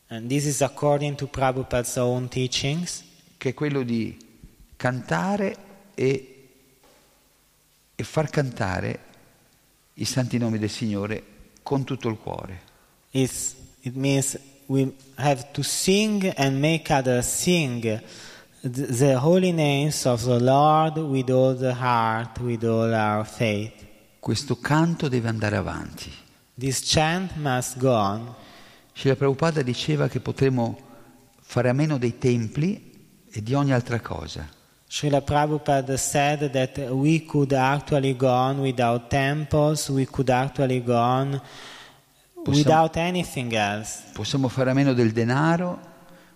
[0.07, 3.03] And this is according to Prabhupada's own teachings,
[3.43, 4.17] che è quello di
[4.77, 5.57] cantare
[5.95, 6.47] e,
[7.93, 8.99] e far cantare
[9.95, 11.23] i santi nomi del Signore
[11.61, 12.61] con tutto il cuore.
[13.11, 17.81] It's, it means we have to sing and make others sing
[18.61, 23.73] th- the holy names of the Lord with all the heart, with all our faith.
[24.19, 26.09] Questo canto deve andare avanti.
[26.57, 28.35] This chant must go on.
[28.93, 30.79] Srila Prabhupada diceva che potremmo
[31.41, 32.91] fare a meno dei templi
[33.35, 34.47] e di ogni altra cosa.
[34.87, 40.95] Srila Prabhupada said that we could actually go on without temples, we could actually go
[40.95, 41.41] on
[42.45, 44.03] without anything else.
[44.13, 45.79] Possiamo fare a meno del denaro,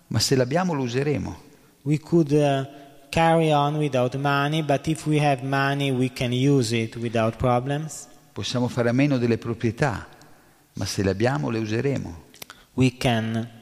[0.08, 1.38] ma se l'abbiamo lo useremo.
[1.84, 2.66] We could uh,
[3.10, 8.08] carry on without money, but if we have money, we can use it without problems.
[8.34, 10.08] Possiamo fare a meno delle proprietà,
[10.74, 12.24] ma se le abbiamo le useremo.
[12.74, 13.57] We can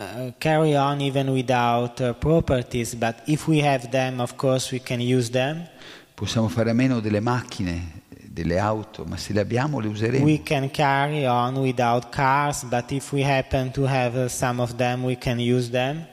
[0.00, 4.80] uh, carry on even without uh, properties, but if we have them, of course, we
[4.80, 5.68] can use them.
[6.14, 10.24] Possiamo fare a meno delle macchine, delle auto, ma se le abbiamo le useremo.
[10.24, 14.74] We can carry on without cars, but if we happen to have uh, some of
[14.76, 16.06] them, we can use them.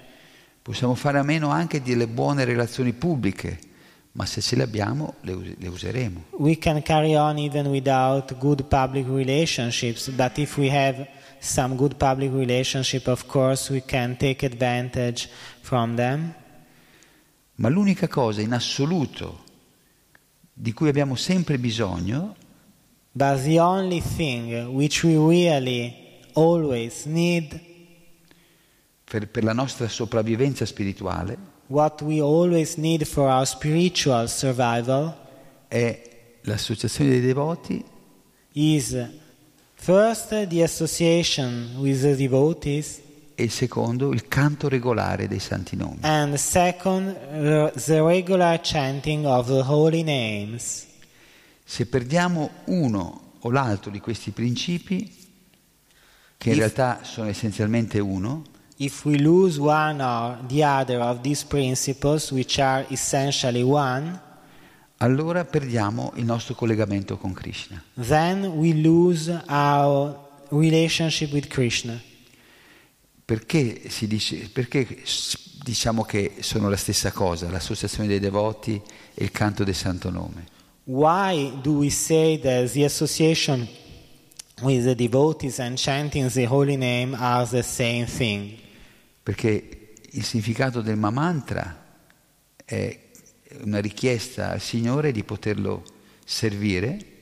[0.61, 3.57] Possiamo fare a meno anche delle buone relazioni pubbliche,
[4.13, 6.23] ma se ce le abbiamo le, us- le useremo.
[6.39, 11.07] We can carry on even without good public relationships, but if we have
[11.39, 15.29] some good public relationship, of course, we can take advantage
[15.61, 16.33] from them.
[17.55, 19.43] Ma l'unica cosa in assoluto
[20.53, 22.35] di cui abbiamo sempre bisogno
[23.11, 27.59] But the only thing which we really always need,
[29.03, 35.15] per, per la nostra sopravvivenza spirituale what we always need for our spiritual survival,
[35.67, 37.83] è l'associazione dei devoti
[38.53, 39.09] is
[39.80, 43.01] first the association with the devotees,
[43.36, 45.99] e secondo il canto regolare dei santi nomi.
[46.01, 47.15] and second,
[47.86, 50.86] the regular chanting of the holy names.
[51.63, 55.13] Se perdiamo uno o l'altro di questi principi,
[56.38, 58.43] che in If- realtà sono essenzialmente uno,
[58.80, 64.19] If we lose one or the other of these principles, which are essentially one,
[64.98, 67.82] allora perdiamo il nostro collegamento con Krishna.
[67.95, 70.18] then we lose our
[70.50, 72.02] relationship with Krishna.
[73.24, 75.04] Perché, si dice, perché
[75.62, 78.82] diciamo che sono la stessa cosa, l'associazione dei devoti
[79.14, 80.45] e il canto del santo nome?
[80.86, 83.68] Why do we say that the association
[84.62, 88.58] with the devotees and chanting the holy name are the same thing?
[89.22, 91.84] Perché il significato del Mamantra
[92.64, 93.07] è
[93.64, 95.84] una richiesta al Signore di poterlo
[96.26, 97.16] servire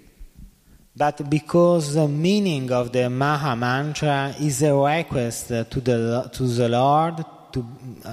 [0.98, 6.70] But because the meaning of the Maha Mantra is a request to the, to the
[6.70, 7.66] Lord to,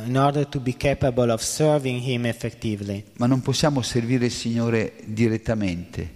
[0.05, 3.05] in order to be capable of serving Him effectively.
[3.19, 6.11] ma non possiamo servire il Signore direttamente,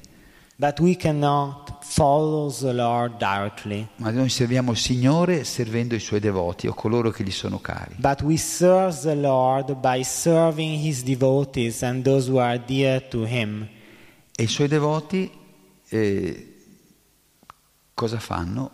[0.59, 3.87] But we cannot follow the Lord directly.
[3.97, 7.95] ma noi serviamo il Signore servendo i Suoi devoti o coloro che gli sono cari.
[7.99, 13.27] But we serve the Lord by serving His devotees and those who are dear to
[13.27, 13.69] Him.
[14.35, 15.31] E i Suoi devoti
[15.89, 16.55] eh,
[17.93, 18.71] cosa fanno?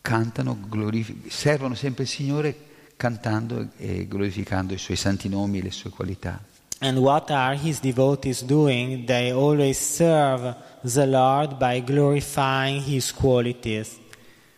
[0.00, 2.56] Cantano, glorifi- servono sempre il Signore
[2.96, 6.42] cantando e glorificando i Suoi santi nomi e le Sue qualità.
[6.82, 9.04] And what are His devotees doing?
[9.04, 13.98] They always serve the Lord by glorifying His qualities.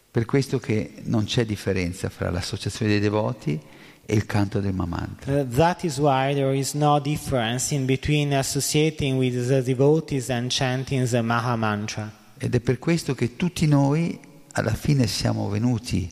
[0.08, 3.60] Per questo che non c'è differenza fra l'associazione dei devoti
[4.04, 5.40] e il canto del Mamantra.
[5.40, 10.48] Uh, that is why there is no difference in between associating with the devotees and
[10.50, 12.12] chanting the Maha Mantra.
[12.38, 14.20] Ed è per questo che tutti noi
[14.52, 16.08] alla fine siamo venuti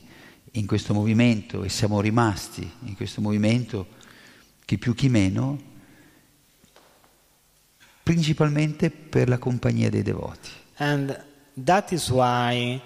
[0.53, 3.87] in questo movimento e siamo rimasti in questo movimento,
[4.65, 5.69] chi più chi meno,
[8.03, 10.51] principalmente per la compagnia dei devoti.
[10.77, 11.19] And
[11.65, 12.81] that is why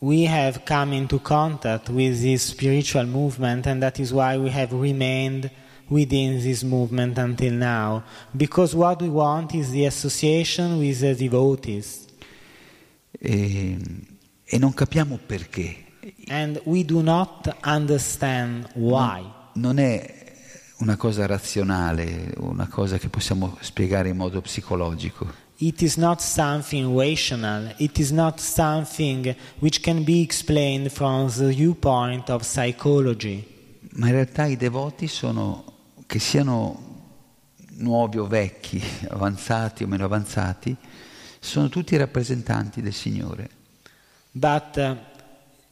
[0.00, 4.72] we have come into contact with this spiritual movement, and that is why we have
[4.72, 5.50] remained
[5.88, 8.02] within this movement until now.
[8.34, 12.06] Because what we want is the association with the devotees.
[13.18, 13.76] E,
[14.44, 15.88] e non capiamo perché.
[16.28, 19.22] And we do not understand why.
[19.54, 20.19] Non è
[20.80, 25.48] una cosa razionale, una cosa che possiamo spiegare in modo psicologico.
[25.56, 31.48] It is not something rational, it is not something which can be explained from the
[31.48, 33.46] viewpoint of psychology.
[33.92, 35.64] Ma in realtà i devoti sono,
[36.06, 37.02] che siano
[37.76, 40.74] nuovi o vecchi, avanzati o meno avanzati,
[41.38, 43.50] sono tutti rappresentanti del Signore.
[44.32, 44.96] But uh,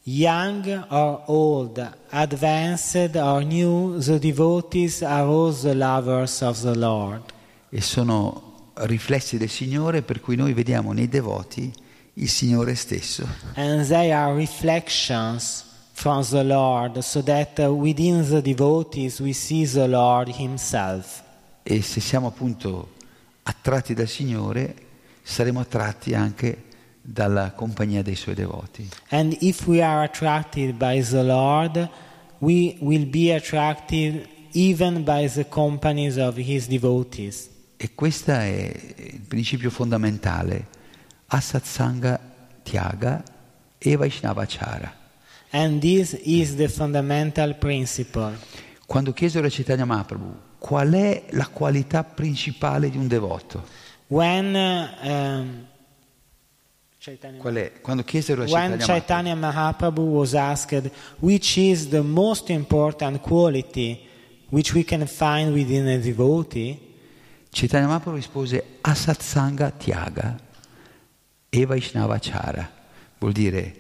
[0.09, 1.79] young or old,
[2.11, 7.23] advanced or new, the devotees are all the lovers of the Lord.
[7.69, 11.71] E sono riflessi del Signore per cui noi vediamo nei devoti
[12.15, 13.27] il Signore stesso.
[13.55, 19.87] And they are reflections from the Lord, so that within the devotees we see the
[19.87, 21.23] Lord Himself.
[21.63, 22.93] E se siamo appunto
[23.43, 24.75] attratti dal Signore,
[25.23, 26.68] saremo attratti anche
[27.11, 28.89] dalla compagnia dei Suoi devoti.
[29.09, 31.89] And if we are attracted by the Lord,
[32.39, 37.49] we will be attracted even by the companies of His devotees.
[37.77, 40.67] E questo è il principio fondamentale.
[41.27, 42.19] Asatsanga
[42.63, 43.23] Tyaga
[43.79, 44.97] e Vaishnavachara.
[45.51, 48.37] And this is the fundamental principle.
[48.87, 53.65] Quando chiesero a Chaitanya Mahaprabhu qual è la qualità principale di un devoto,
[54.09, 55.67] When, uh, um,
[57.39, 57.81] qual è?
[57.81, 60.91] Quando chiesero a when Chaitanya, Mahaprabhu was asked
[61.21, 64.07] which is the most important quality
[64.51, 66.79] which we can find within a devotee,
[67.51, 70.39] Chaitanya Mahaprabhu rispose Asatsanga Tyaga
[71.49, 72.71] e Vaishnava Chara,
[73.19, 73.77] vuol dire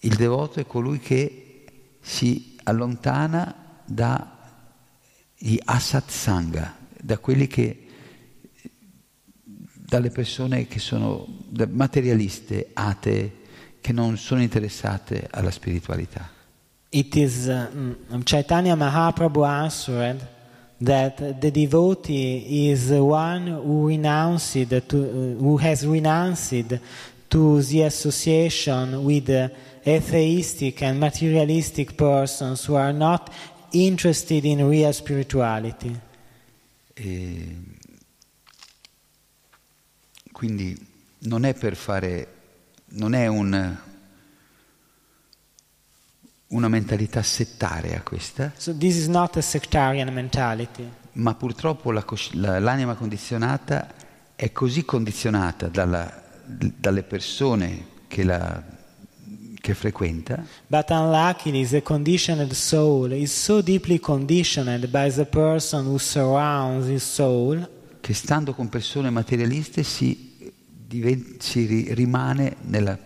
[0.00, 1.64] il devoto è colui che
[2.00, 7.86] si allontana dagli asatsanga, da quelli che
[9.90, 11.26] dalle persone che sono
[11.68, 13.32] materialiste, atee,
[13.80, 16.30] che non sono interessate alla spiritualità.
[16.90, 20.20] It is uh, Chaitanya Mahaprabhu answered
[20.80, 26.80] that the devotee is one who renounced to, uh, who has renounced
[27.28, 29.28] to the association with
[29.84, 33.30] atheistic and materialistic persons who are not
[33.72, 35.96] interested in real spirituality.
[36.94, 37.78] E
[40.40, 40.74] quindi
[41.24, 42.26] non è per fare,
[42.92, 43.76] non è un,
[46.46, 50.88] una mentalità settaria questa, So this is not a sectarian mentality.
[51.12, 52.02] ma purtroppo la
[52.58, 53.92] l'anima condizionata
[54.34, 58.62] è così condizionata dalla- dalle persone che, la,
[59.60, 60.42] che frequenta.
[60.68, 67.04] But unluckily, the conditioned soul is so deeply conditioned by the person who surrounds his
[67.04, 67.68] soul.
[68.00, 70.28] Che stando con persone materialiste si,
[71.38, 72.98] si ri- rimane nella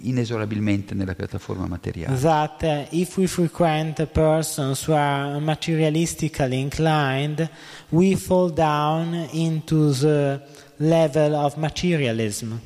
[0.00, 2.18] inesorabilmente nella piattaforma materiale.
[2.20, 7.48] that uh, if we frequent persons who are materialistically inclined,
[7.90, 10.40] we fall down into the
[10.76, 12.58] level of materialism.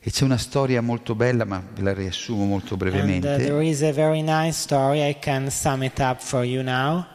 [0.00, 3.36] E c'è una storia molto bella, ma ve la riassumo molto And uh, brevemente.
[3.36, 7.06] there is a very nice story, I can sum it up for you now.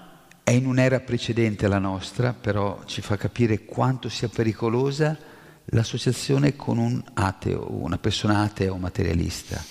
[0.44, 5.27] È in un'era precedente alla nostra, però ci fa capire quanto sia pericolosa
[5.72, 9.64] l'associazione con un ateo, una persona atea o materialista.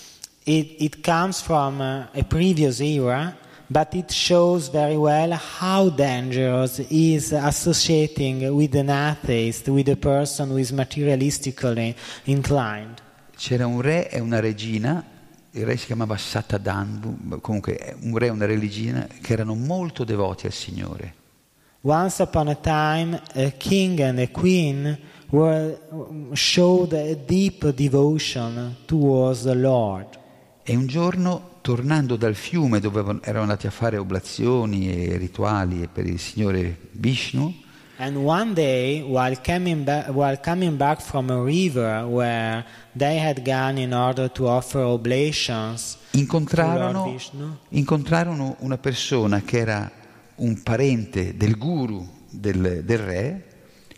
[0.44, 3.36] It, it comes from uh, a previous era,
[3.68, 10.50] but it shows very well how dangerous is associating with an atheist, with a person
[10.50, 11.94] who is materialistically
[12.24, 13.02] inclined.
[13.36, 15.04] C'era un re e una regina,
[15.50, 20.46] il re si chiamava Satadanbu, comunque un re e una regina che erano molto devoti
[20.46, 21.14] al Signore.
[21.80, 24.96] Once upon a time, a king and a queen
[25.30, 25.78] were,
[26.32, 30.18] showed a deep devotion towards the Lord.
[30.62, 36.06] E un giorno, tornando dal fiume dove erano andati a fare oblazioni e rituali per
[36.06, 37.64] il Signore Vishnu,
[37.98, 42.62] And one day, while coming, back, while coming back from a river where
[42.94, 47.16] they had gone in order to offer oblations incontrarono,
[47.70, 49.90] incontrarono una persona che era
[50.36, 53.44] un parente del guru del, del re,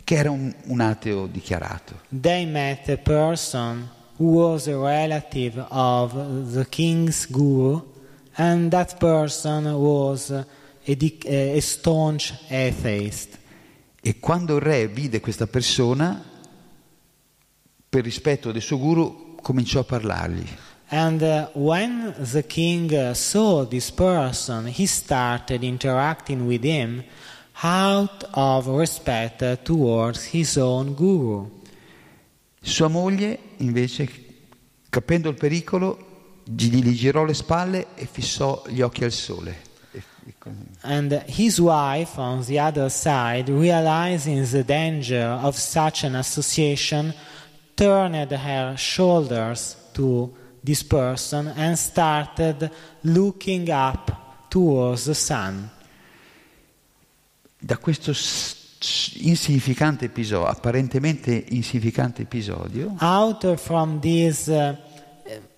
[0.09, 2.00] che era un, un ateo dichiarato.
[2.09, 3.86] they met a person
[4.16, 6.14] who was a relative of
[6.50, 7.82] the king's guru,
[8.36, 10.46] and that person was a,
[10.86, 13.38] a staunch atheist.
[14.00, 16.24] E quando il re vide questa persona,
[17.90, 20.48] per rispetto del suo guru, cominciò a parlargli.
[20.88, 27.04] And uh, when the king uh, saw this person, he started interacting with him
[27.62, 31.48] out of respect towards his own guru.
[32.61, 34.09] Sua moglie, invece,
[34.88, 36.06] capendo il pericolo,
[36.44, 39.66] gli girò le spalle e fissò gli occhi al sole.
[40.82, 47.14] And his wife, on the other side, realizing the danger of such an association,
[47.74, 50.32] turned her shoulders to
[50.62, 52.70] this person and started
[53.02, 55.70] looking up towards the sun.
[57.61, 58.12] Da questo
[59.16, 64.76] insignificante episodio, apparentemente insignificante episodio, Out from this uh,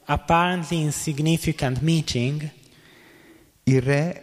[0.07, 2.51] apparently insignificant meeting,
[3.65, 4.23] il re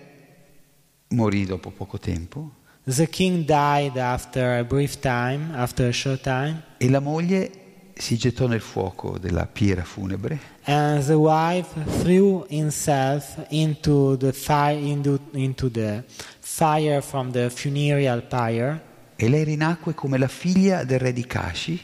[1.10, 2.52] morì dopo poco tempo.
[2.86, 7.67] the king died after a brief time, after a short time, e la moglie
[7.98, 11.70] si gettò nel fuoco della piera funebre and the wife
[12.02, 16.04] threw himself into the fire, into, into the
[16.40, 18.82] fire from the funereal pyre,
[19.16, 21.82] e lei rinacque come la figlia del re di Kashi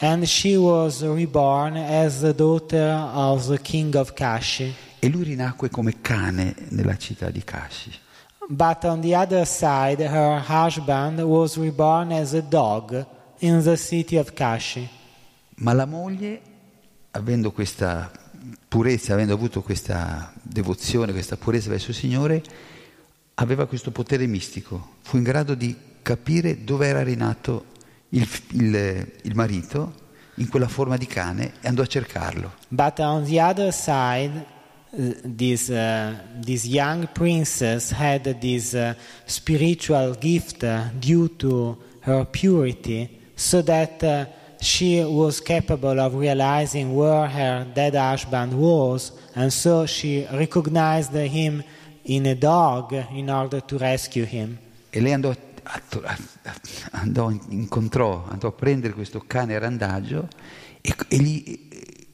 [0.00, 4.74] and she was reborn as the daughter of the king of Kashi.
[5.00, 7.92] e lui rinacque come cane nella città di Kashi.
[8.50, 13.06] But on the other side, her husband was reborn as a dog
[13.40, 14.88] in the city of Kashi.
[15.60, 16.40] Ma la moglie,
[17.12, 18.10] avendo questa
[18.68, 22.42] purezza, avendo avuto questa devozione, questa purezza verso il Signore,
[23.34, 24.94] aveva questo potere mistico.
[25.02, 27.66] Fu in grado di capire dove era rinato
[28.10, 30.06] il, il- il marito
[30.36, 32.52] in quella forma di cane e andò a cercarlo.
[32.68, 34.44] But on the other side,
[34.90, 38.94] uh, this, uh, this young princess had this uh,
[39.24, 40.64] spiritual gift
[41.00, 44.24] due to her purity so that uh,
[44.60, 51.62] she was capable of realizing where her dead husband was, and so she recognized him
[52.04, 54.58] in a dog in order to rescue him.
[54.90, 56.18] E lei andò, a, a,
[56.92, 60.28] andò, incontrò, andò a prendere questo cane randagio
[60.80, 61.66] e, e gli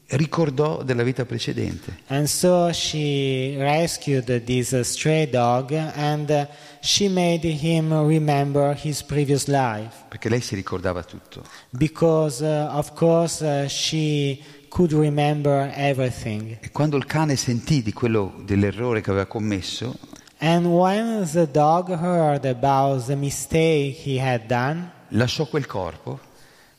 [0.09, 1.99] ricordò della vita precedente.
[2.07, 6.47] And so she rescued this stray dog and
[6.85, 10.05] she made him remember his previous life.
[10.07, 11.41] Perché lei si ricordava tutto.
[11.71, 16.57] Because, uh, of course, uh, she could remember everything.
[16.61, 19.97] E quando il cane sentì di quello dell'errore che aveva commesso,
[20.37, 26.19] And when the dog heard about the mistake he had done, lasciò quel corpo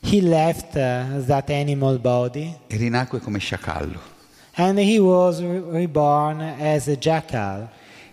[0.01, 3.99] he left uh, that animal body e rinacque come sciacallo.
[4.53, 7.69] and he was re- reborn as a jackal.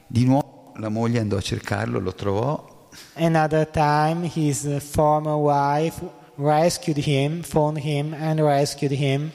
[0.07, 2.71] Di nuovo la moglie andò a cercarlo, lo trovò
[3.15, 5.99] Another time, his former wife
[6.35, 9.31] rescued him, found him, and rescued him.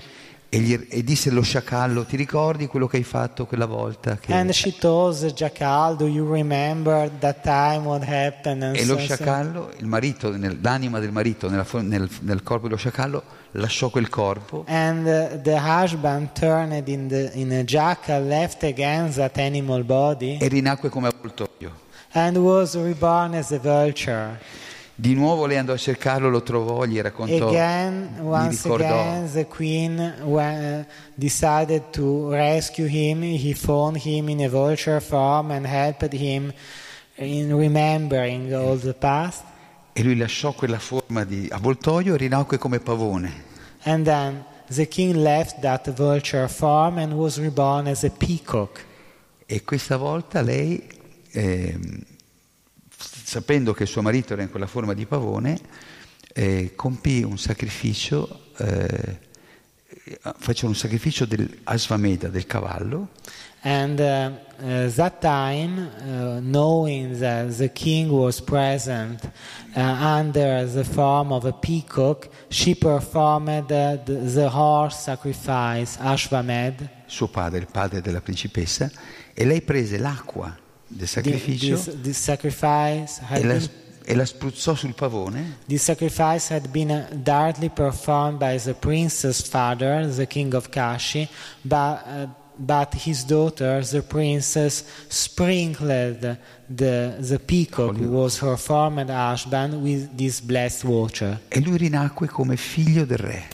[0.49, 4.17] e, gli, e disse allo sciacallo: Ti ricordi quello che hai fatto quella volta?
[4.17, 4.33] Che...
[4.33, 8.63] And she told the jackal, Do you remember that time what happened?
[8.63, 12.09] And E lo so- so- sciacallo, il marito, nel- l'anima del marito nella fo- nel,
[12.21, 13.23] nel corpo dello sciacallo,
[13.53, 19.11] lasciò quel corpo And uh, the husband turned in, the, in a jackal, left again
[19.13, 21.73] that animal body, e rinacque come avvoltoio.
[22.13, 24.39] and was reborn as a vulture.
[25.01, 29.47] Di nuovo lei andò a cercarlo, lo trovò, gli raccontò, Again, gli ricordò again, the
[29.47, 30.85] queen uh,
[31.15, 33.23] decided to rescue him.
[33.23, 36.53] He found him in a vulture form and helped him
[37.15, 39.45] in remembering all the past.
[39.99, 43.47] E lui lasciò quella forma di avvoltoio e rinacque come pavone.
[43.83, 48.85] And then the king left that vulture form and was reborn as a peacock.
[49.45, 50.89] E questa volta lei,
[51.33, 52.01] ehm,
[52.97, 55.59] sapendo che suo marito era in quella forma di pavone,
[56.33, 59.19] eh, compì un sacrificio, eh,
[60.39, 63.09] faceva un sacrificio dell'asvameda, del cavallo,
[63.63, 64.31] And uh,
[64.65, 69.29] uh, that time, uh, knowing that the king was present
[69.75, 76.89] uh, under the form of a peacock, she performed uh, the, the horse sacrifice, Ashvamed.
[77.07, 78.89] suo padre, il padre della principessa,
[79.35, 80.57] e lei prese l'acqua
[80.87, 83.59] del The- sacrificio This, this sacrifice e la,
[84.11, 90.07] e la spruzzò sul pavone this sacrifice had been directly performed by the prince's father,
[90.07, 91.29] the king of Kashi,
[91.61, 96.39] but, uh, but his daughter, the princess, sprinkled
[96.71, 101.39] the, the peacock, who was her former husband, with this blessed water.
[101.51, 103.47] e lui rinacque come figlio del re.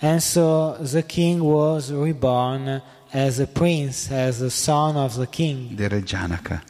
[0.00, 2.80] And so the king was reborn
[3.12, 5.74] as a prince, as a son of the king.
[5.74, 6.62] del re Gianaka.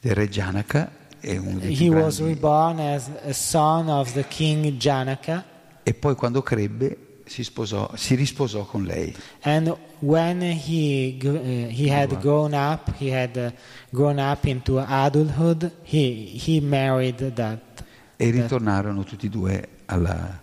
[0.00, 2.34] Del re Gianaka è uno dei He più was grandi.
[2.34, 5.44] reborn as a son of the king Janaka.
[5.82, 9.14] E poi quando crebbe si, sposò, si risposò con lei.
[9.42, 13.50] And when he gr- uh, he had grown up, he had uh,
[13.90, 15.70] grown up into adulthood.
[15.82, 17.84] He he married that,
[18.16, 20.40] E ritornarono tutti e due alla...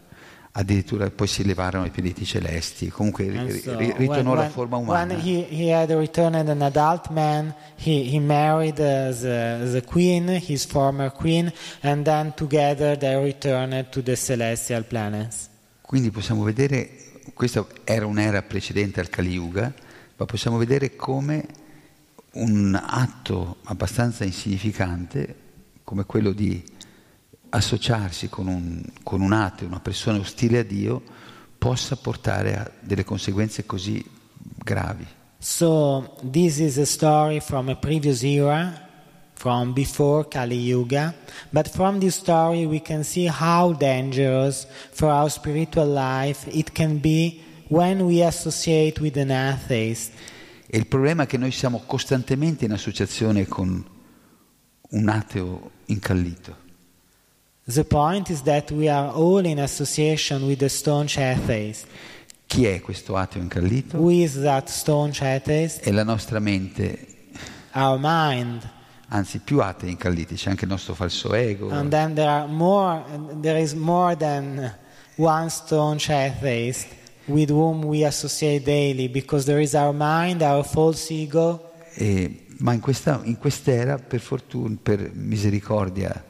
[0.60, 2.90] Addirittura poi si levarono i pianeti celesti.
[2.90, 5.14] Comunque ri- ri- so ri- ritornò when, alla when- forma when umana.
[5.14, 10.66] he, he had returned an adult man, he, he married uh, the, the queen, his
[10.66, 15.48] former queen, and then together they returned to the celestial planets.
[15.82, 16.90] Quindi possiamo vedere,
[17.36, 19.72] questa era un'era precedente al Kali Yuga,
[20.18, 21.46] ma possiamo vedere come
[22.34, 25.36] un atto abbastanza insignificante,
[25.84, 26.64] come quello di
[27.50, 31.02] associarsi con un, con un ateo, una persona ostile a Dio,
[31.58, 34.04] possa portare a delle conseguenze così
[34.64, 35.06] gravi.
[35.40, 38.88] So, this is a story from a previous era,
[39.34, 41.14] from before Kali Yuga.
[41.52, 47.00] But from this story, we can see how dangerous for our spiritual life it can
[47.00, 50.12] be when we associate with an atheist.
[50.66, 53.86] E il problema è che noi siamo costantemente in associazione con
[54.90, 56.66] un ateo incallito.
[57.70, 61.86] The point is that we are all in association with the staunch atheist.
[62.48, 63.98] Chi è questo ateo incallito?
[63.98, 65.82] Who is that staunch atheist?
[65.84, 66.98] È la nostra mente,
[67.74, 68.70] Our mind.
[69.10, 71.70] anzi più atei incalliti, c'è anche il nostro falso ego.
[71.70, 73.04] And then there are more
[73.42, 74.74] there is more than
[75.18, 76.88] one staunch atheist
[77.26, 82.72] with whom we associate daily because there is our mind, our false ego, E- ma
[82.72, 86.24] in, questa, in quest'era, per fortuna, per misericordia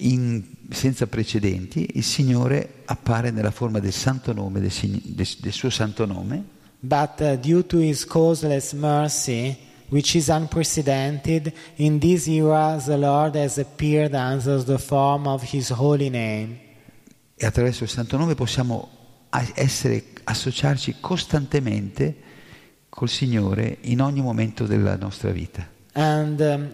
[0.00, 4.72] in- senza precedenti, il Signore appare nella forma del santo nome, del,
[5.04, 6.44] del- del suo santo nome,
[6.80, 9.56] but uh, due to his causeless mercy,
[9.90, 15.70] which is unprecedented, in this era the Lord has appeared under the form of His
[15.70, 16.58] holy name.
[17.34, 18.88] E attraverso il Santo Nome possiamo
[19.54, 22.16] essere, associarci costantemente
[22.88, 25.68] col Signore in ogni momento della nostra vita.
[25.92, 26.70] And um,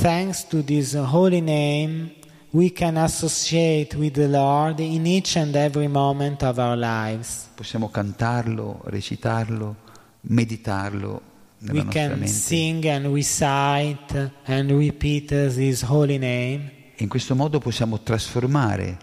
[0.00, 2.12] thanks to this holy name,
[2.52, 7.48] we can associate with the Lord in each and every moment of our lives.
[7.54, 9.76] Possiamo cantarlo, recitarlo,
[10.22, 11.20] meditarlo
[11.58, 12.26] nella We nostra can mente.
[12.26, 16.72] sing and recite and repeat His holy name.
[16.96, 18.98] E in questo modo possiamo trasformare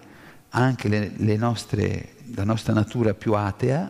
[0.50, 3.90] anche le, le nostre, la nostra natura più atea,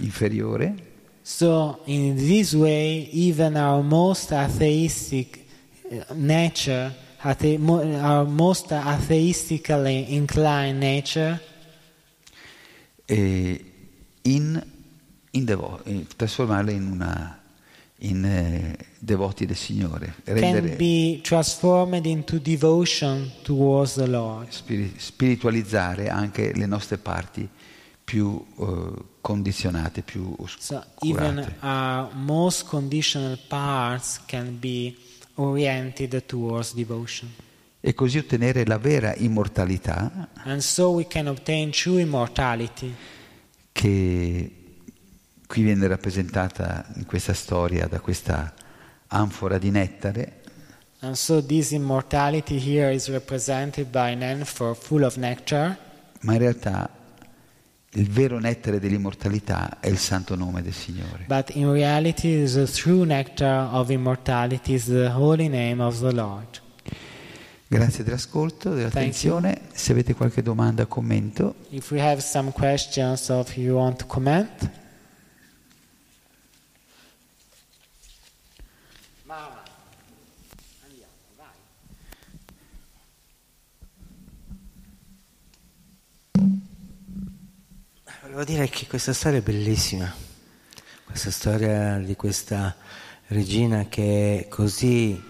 [0.00, 0.86] inferiore,
[1.22, 5.44] So, in this way, even our most atheistic
[5.90, 7.58] uh, nature, athe-
[8.00, 11.40] our most atheistically inclined nature,
[14.22, 14.62] in,
[15.30, 17.40] in devo- eh, trasformarle in, una,
[18.00, 24.48] in eh, devoti del Signore, can rendere, be transformed into devotion towards the Lord.
[24.50, 27.48] spiri- spiritualizzare anche le nostre parti
[28.04, 31.56] più eh, condizionate, più So, even oscurate.
[31.60, 34.96] our most conditional parts can be
[35.38, 37.28] oriented towards devotion.
[37.80, 42.92] E così ottenere la vera immortalità And so we can obtain true immortality.
[43.72, 44.52] che
[45.46, 48.52] qui viene rappresentata in questa storia da questa
[49.08, 50.32] anfora di nettare
[51.00, 55.78] And so this immortality here is represented by an amphor full of nectar,
[56.22, 56.90] ma in realtà
[57.98, 61.24] il vero nettare dell'immortalità è il santo nome del Signore.
[61.26, 66.60] but in reality the true nectar of immortality is the holy name of the Lord.
[67.70, 69.60] Grazie dell'ascolto, dell'attenzione.
[69.74, 73.98] Se avete qualche domanda o commento, If we have some questions or if you want
[73.98, 74.70] to comment.
[88.38, 90.14] Volevo dire che questa storia è bellissima,
[91.04, 92.76] questa storia di questa
[93.26, 95.20] regina che è così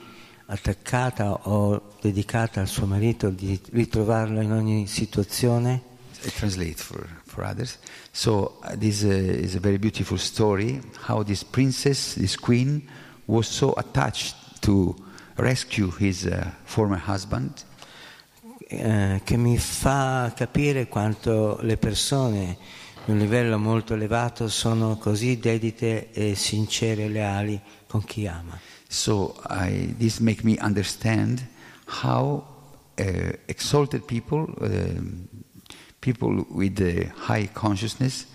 [0.45, 5.81] attaccata o dedicata al suo marito di ritrovarlo in ogni situazione.
[6.23, 7.79] I translate for, for others.
[8.11, 12.87] So uh, this uh, is a very beautiful story, how this princess, this queen,
[13.25, 14.95] was so attached to
[15.37, 17.65] rescue his uh, former husband
[18.71, 22.59] eh, che mi fa capire quanto le persone
[23.09, 28.61] di un livello molto elevato sono così dedite e sincere e leali con chi ama.
[28.87, 31.43] So I, this make me understand
[32.03, 32.45] how
[32.99, 35.27] uh, exalted people, um,
[36.01, 38.27] people with the high consciousness,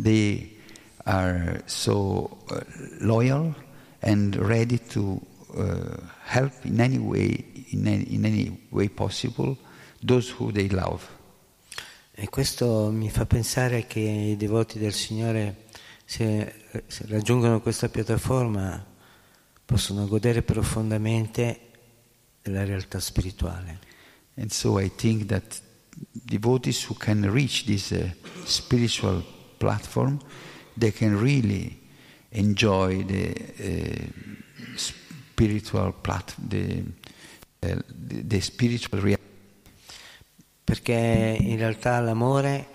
[0.00, 0.56] they
[1.04, 2.60] are so uh,
[3.00, 3.54] loyal
[4.00, 5.20] and ready to
[5.54, 9.58] uh, help in any way, in any, in any way possible,
[10.02, 11.06] those who they love.
[12.14, 15.64] E questo mi fa pensare che i devoti del Signore,
[16.04, 16.66] se,
[17.08, 18.84] raggiungono questa piattaforma,
[19.64, 21.60] possono godere profondamente
[22.42, 23.78] della realtà spirituale.
[24.34, 25.62] And so I think that
[26.12, 28.10] devotees who can reach this uh,
[28.44, 29.24] spiritual
[29.56, 30.18] platform,
[30.76, 31.80] they can really
[32.30, 36.84] enjoy the uh, spiritual plat- the,
[37.62, 37.76] uh.
[40.72, 42.66] Perché in realtà l'amore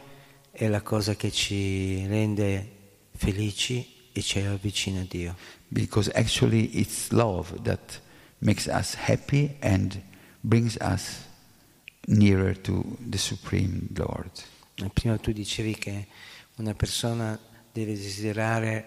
[0.52, 2.74] è la cosa che ci rende
[3.16, 5.36] felici e ci avvicina a Dio.
[5.68, 8.00] Because actually it's love that
[8.38, 10.00] makes us happy and
[10.42, 11.24] brings us
[12.06, 14.30] nearer to the Supreme Lord.
[14.94, 16.06] Prima tu dicevi che
[16.58, 17.40] una persona
[17.72, 18.86] deve desiderare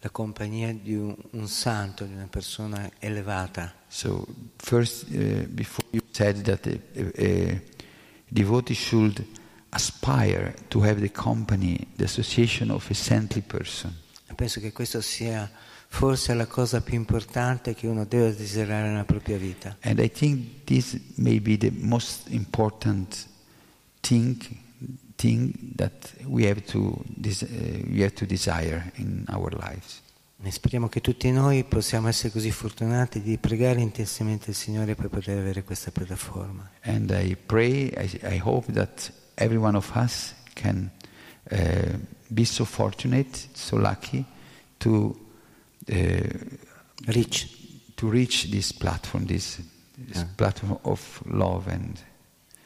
[0.00, 3.72] la compagnia di un, un santo, di una persona elevata.
[3.86, 4.26] So
[4.56, 7.78] first, uh, before you said that a, a, a
[8.30, 9.24] devotee should
[9.70, 13.94] aspire to have the company, the association of a saintly person.
[14.34, 15.50] Penso che questo sia
[15.88, 19.76] forse la cosa più importante che uno deve desiderare nella propria vita.
[19.82, 23.26] And I think this may be the most important
[24.00, 24.38] thing,
[25.16, 30.00] thing that we have to, uh, we have to desire in our lives.
[30.42, 35.08] E speriamo che tutti noi possiamo essere così fortunati di pregare intensamente il Signore per
[35.08, 36.70] poter avere questa piattaforma.
[36.82, 40.90] And I pray, I, I hope that every one of us can
[41.50, 44.24] uh, be so fortunate, so lucky
[44.78, 45.14] to
[45.90, 45.94] uh,
[47.06, 49.60] Rich, to reach this platform, this,
[49.96, 50.26] this Ah.
[50.36, 51.98] platform of love and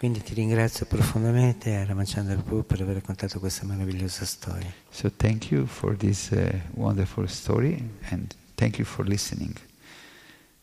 [0.05, 4.71] quindi ti ringrazio profondamente Ramachandra Prabhu per aver raccontato questa meravigliosa storia.
[4.91, 9.53] so thank you for this uh, wonderful story and Thank you for listening.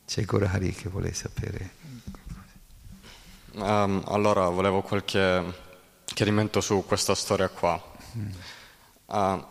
[0.08, 1.72] C'è Gorahari che vuole sapere.
[3.54, 5.44] Um, allora, volevo qualche
[6.06, 7.82] chiarimento su questa storia qua.
[9.08, 9.46] Uh,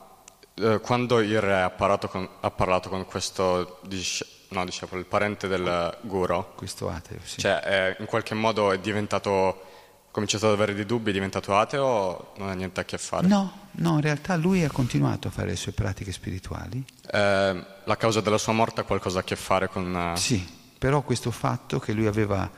[0.55, 5.07] eh, quando il re ha parlato con, ha parlato con questo dis- no, discepolo, il
[5.07, 7.41] parente del guru, Questo ateo, sì.
[7.41, 9.70] cioè eh, in qualche modo è diventato,
[10.11, 13.27] cominciato ad avere dei dubbi, è diventato ateo o non ha niente a che fare?
[13.27, 16.85] No, no, in realtà lui ha continuato a fare le sue pratiche spirituali.
[17.11, 19.95] Eh, la causa della sua morte ha qualcosa a che fare con...
[20.15, 20.45] eh, Sì,
[20.79, 22.51] però questo fatto che lui aveva,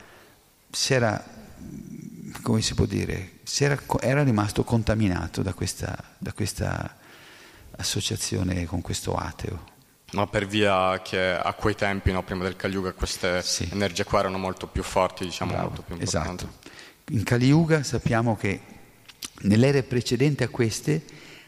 [0.71, 1.23] si era,
[2.41, 6.97] come si può dire, si era, era rimasto contaminato da questa, da questa
[7.77, 9.71] associazione con questo ateo.
[10.13, 13.67] Ma per via che a quei tempi, no, prima del Kali Yuga, queste Sì.
[13.71, 16.43] energie qua erano molto più forti, diciamo, Bravo, molto più importanti.
[16.45, 16.62] esatto.
[17.09, 18.61] In Kali Yuga sappiamo che
[19.41, 21.03] nelle ere precedenti a queste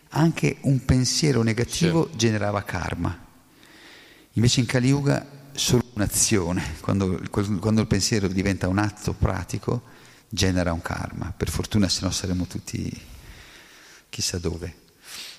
[0.10, 3.24] anche un pensiero negativo generava karma.
[4.34, 9.84] Invece in Kali Yuga solo un'azione, quando, quando il pensiero diventa un atto pratico,
[10.28, 11.34] genera un karma.
[11.36, 12.92] Per fortuna se no saremmo tutti
[14.10, 14.84] chissà dove.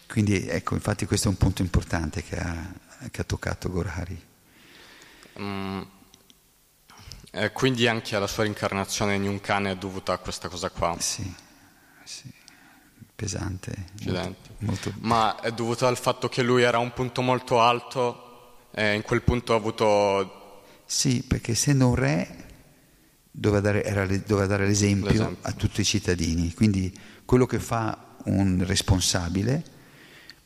[0.08, 2.72] Quindi ecco, infatti questo è un punto importante che ha,
[3.10, 4.18] che ha toccato Gorhari.
[5.38, 5.82] Mm,
[7.36, 10.96] e quindi anche la sua reincarnazione in un cane è dovuta a questa cosa qua.
[10.98, 11.30] Sì,
[12.04, 12.30] sì,
[13.14, 13.74] pesante.
[14.04, 18.68] Molto, molto- Ma è dovuta al fatto che lui era a un punto molto alto
[18.72, 20.62] e in quel punto ha avuto...
[20.86, 22.44] Sì, perché essendo un re
[23.30, 25.48] doveva dare, era doveva dare l'esempio, L'esempio.
[25.48, 26.54] a tutti i cittadini.
[26.54, 29.62] Quindi quello che fa un responsabile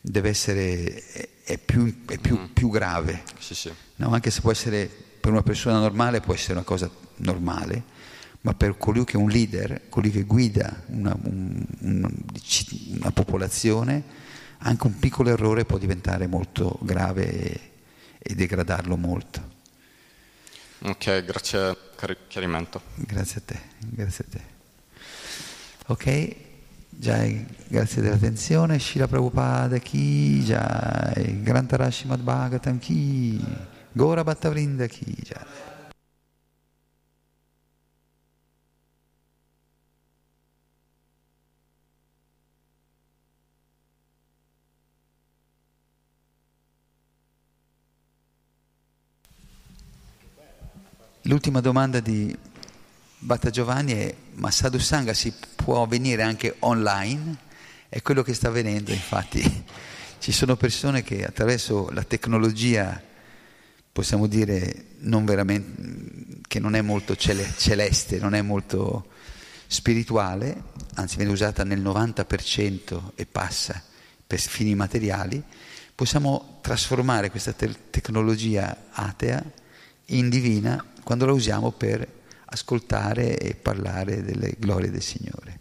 [0.00, 1.04] deve essere
[1.44, 3.22] è, più, è più- più grave.
[3.38, 3.72] Sì, sì.
[3.96, 7.82] No, anche se può essere per una persona normale può essere una cosa normale,
[8.42, 12.14] ma per colui che è un leader, colui che guida una, un- un-
[13.00, 14.02] una popolazione,
[14.58, 17.60] anche un piccolo errore può diventare molto grave e,
[18.18, 19.48] e degradarlo molto.
[20.82, 22.80] Ok, grazie per il chiarimento.
[22.94, 24.40] Grazie a te, grazie a te.
[25.88, 26.36] Ok,
[26.90, 28.78] Jai, grazie dell'attenzione.
[28.78, 33.44] Shila Prabhupada Ki Jai, Grantarashi Madhbhagatam Ki,
[33.92, 35.16] Gora Bhattavrinda Ki.
[51.24, 52.36] L'ultima domanda di
[53.18, 57.36] Bhatta Giovanni è ma Sadhu Sangha si può avvenire anche online?
[57.88, 59.64] È quello che sta avvenendo, infatti.
[60.18, 63.00] Ci sono persone che attraverso la tecnologia,
[63.92, 65.24] possiamo dire, non
[66.46, 69.06] che non è molto cele- celeste, non è molto
[69.66, 70.62] spirituale,
[70.94, 73.82] anzi viene usata nel 90% e passa
[74.26, 75.42] per fini materiali,
[75.94, 79.42] possiamo trasformare questa te- tecnologia atea
[80.06, 82.06] in divina quando la usiamo per
[82.46, 85.58] ascoltare e parlare delle glorie del Signore.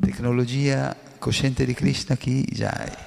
[0.00, 3.05] Tecnologia cosciente di Krishna chi Jai.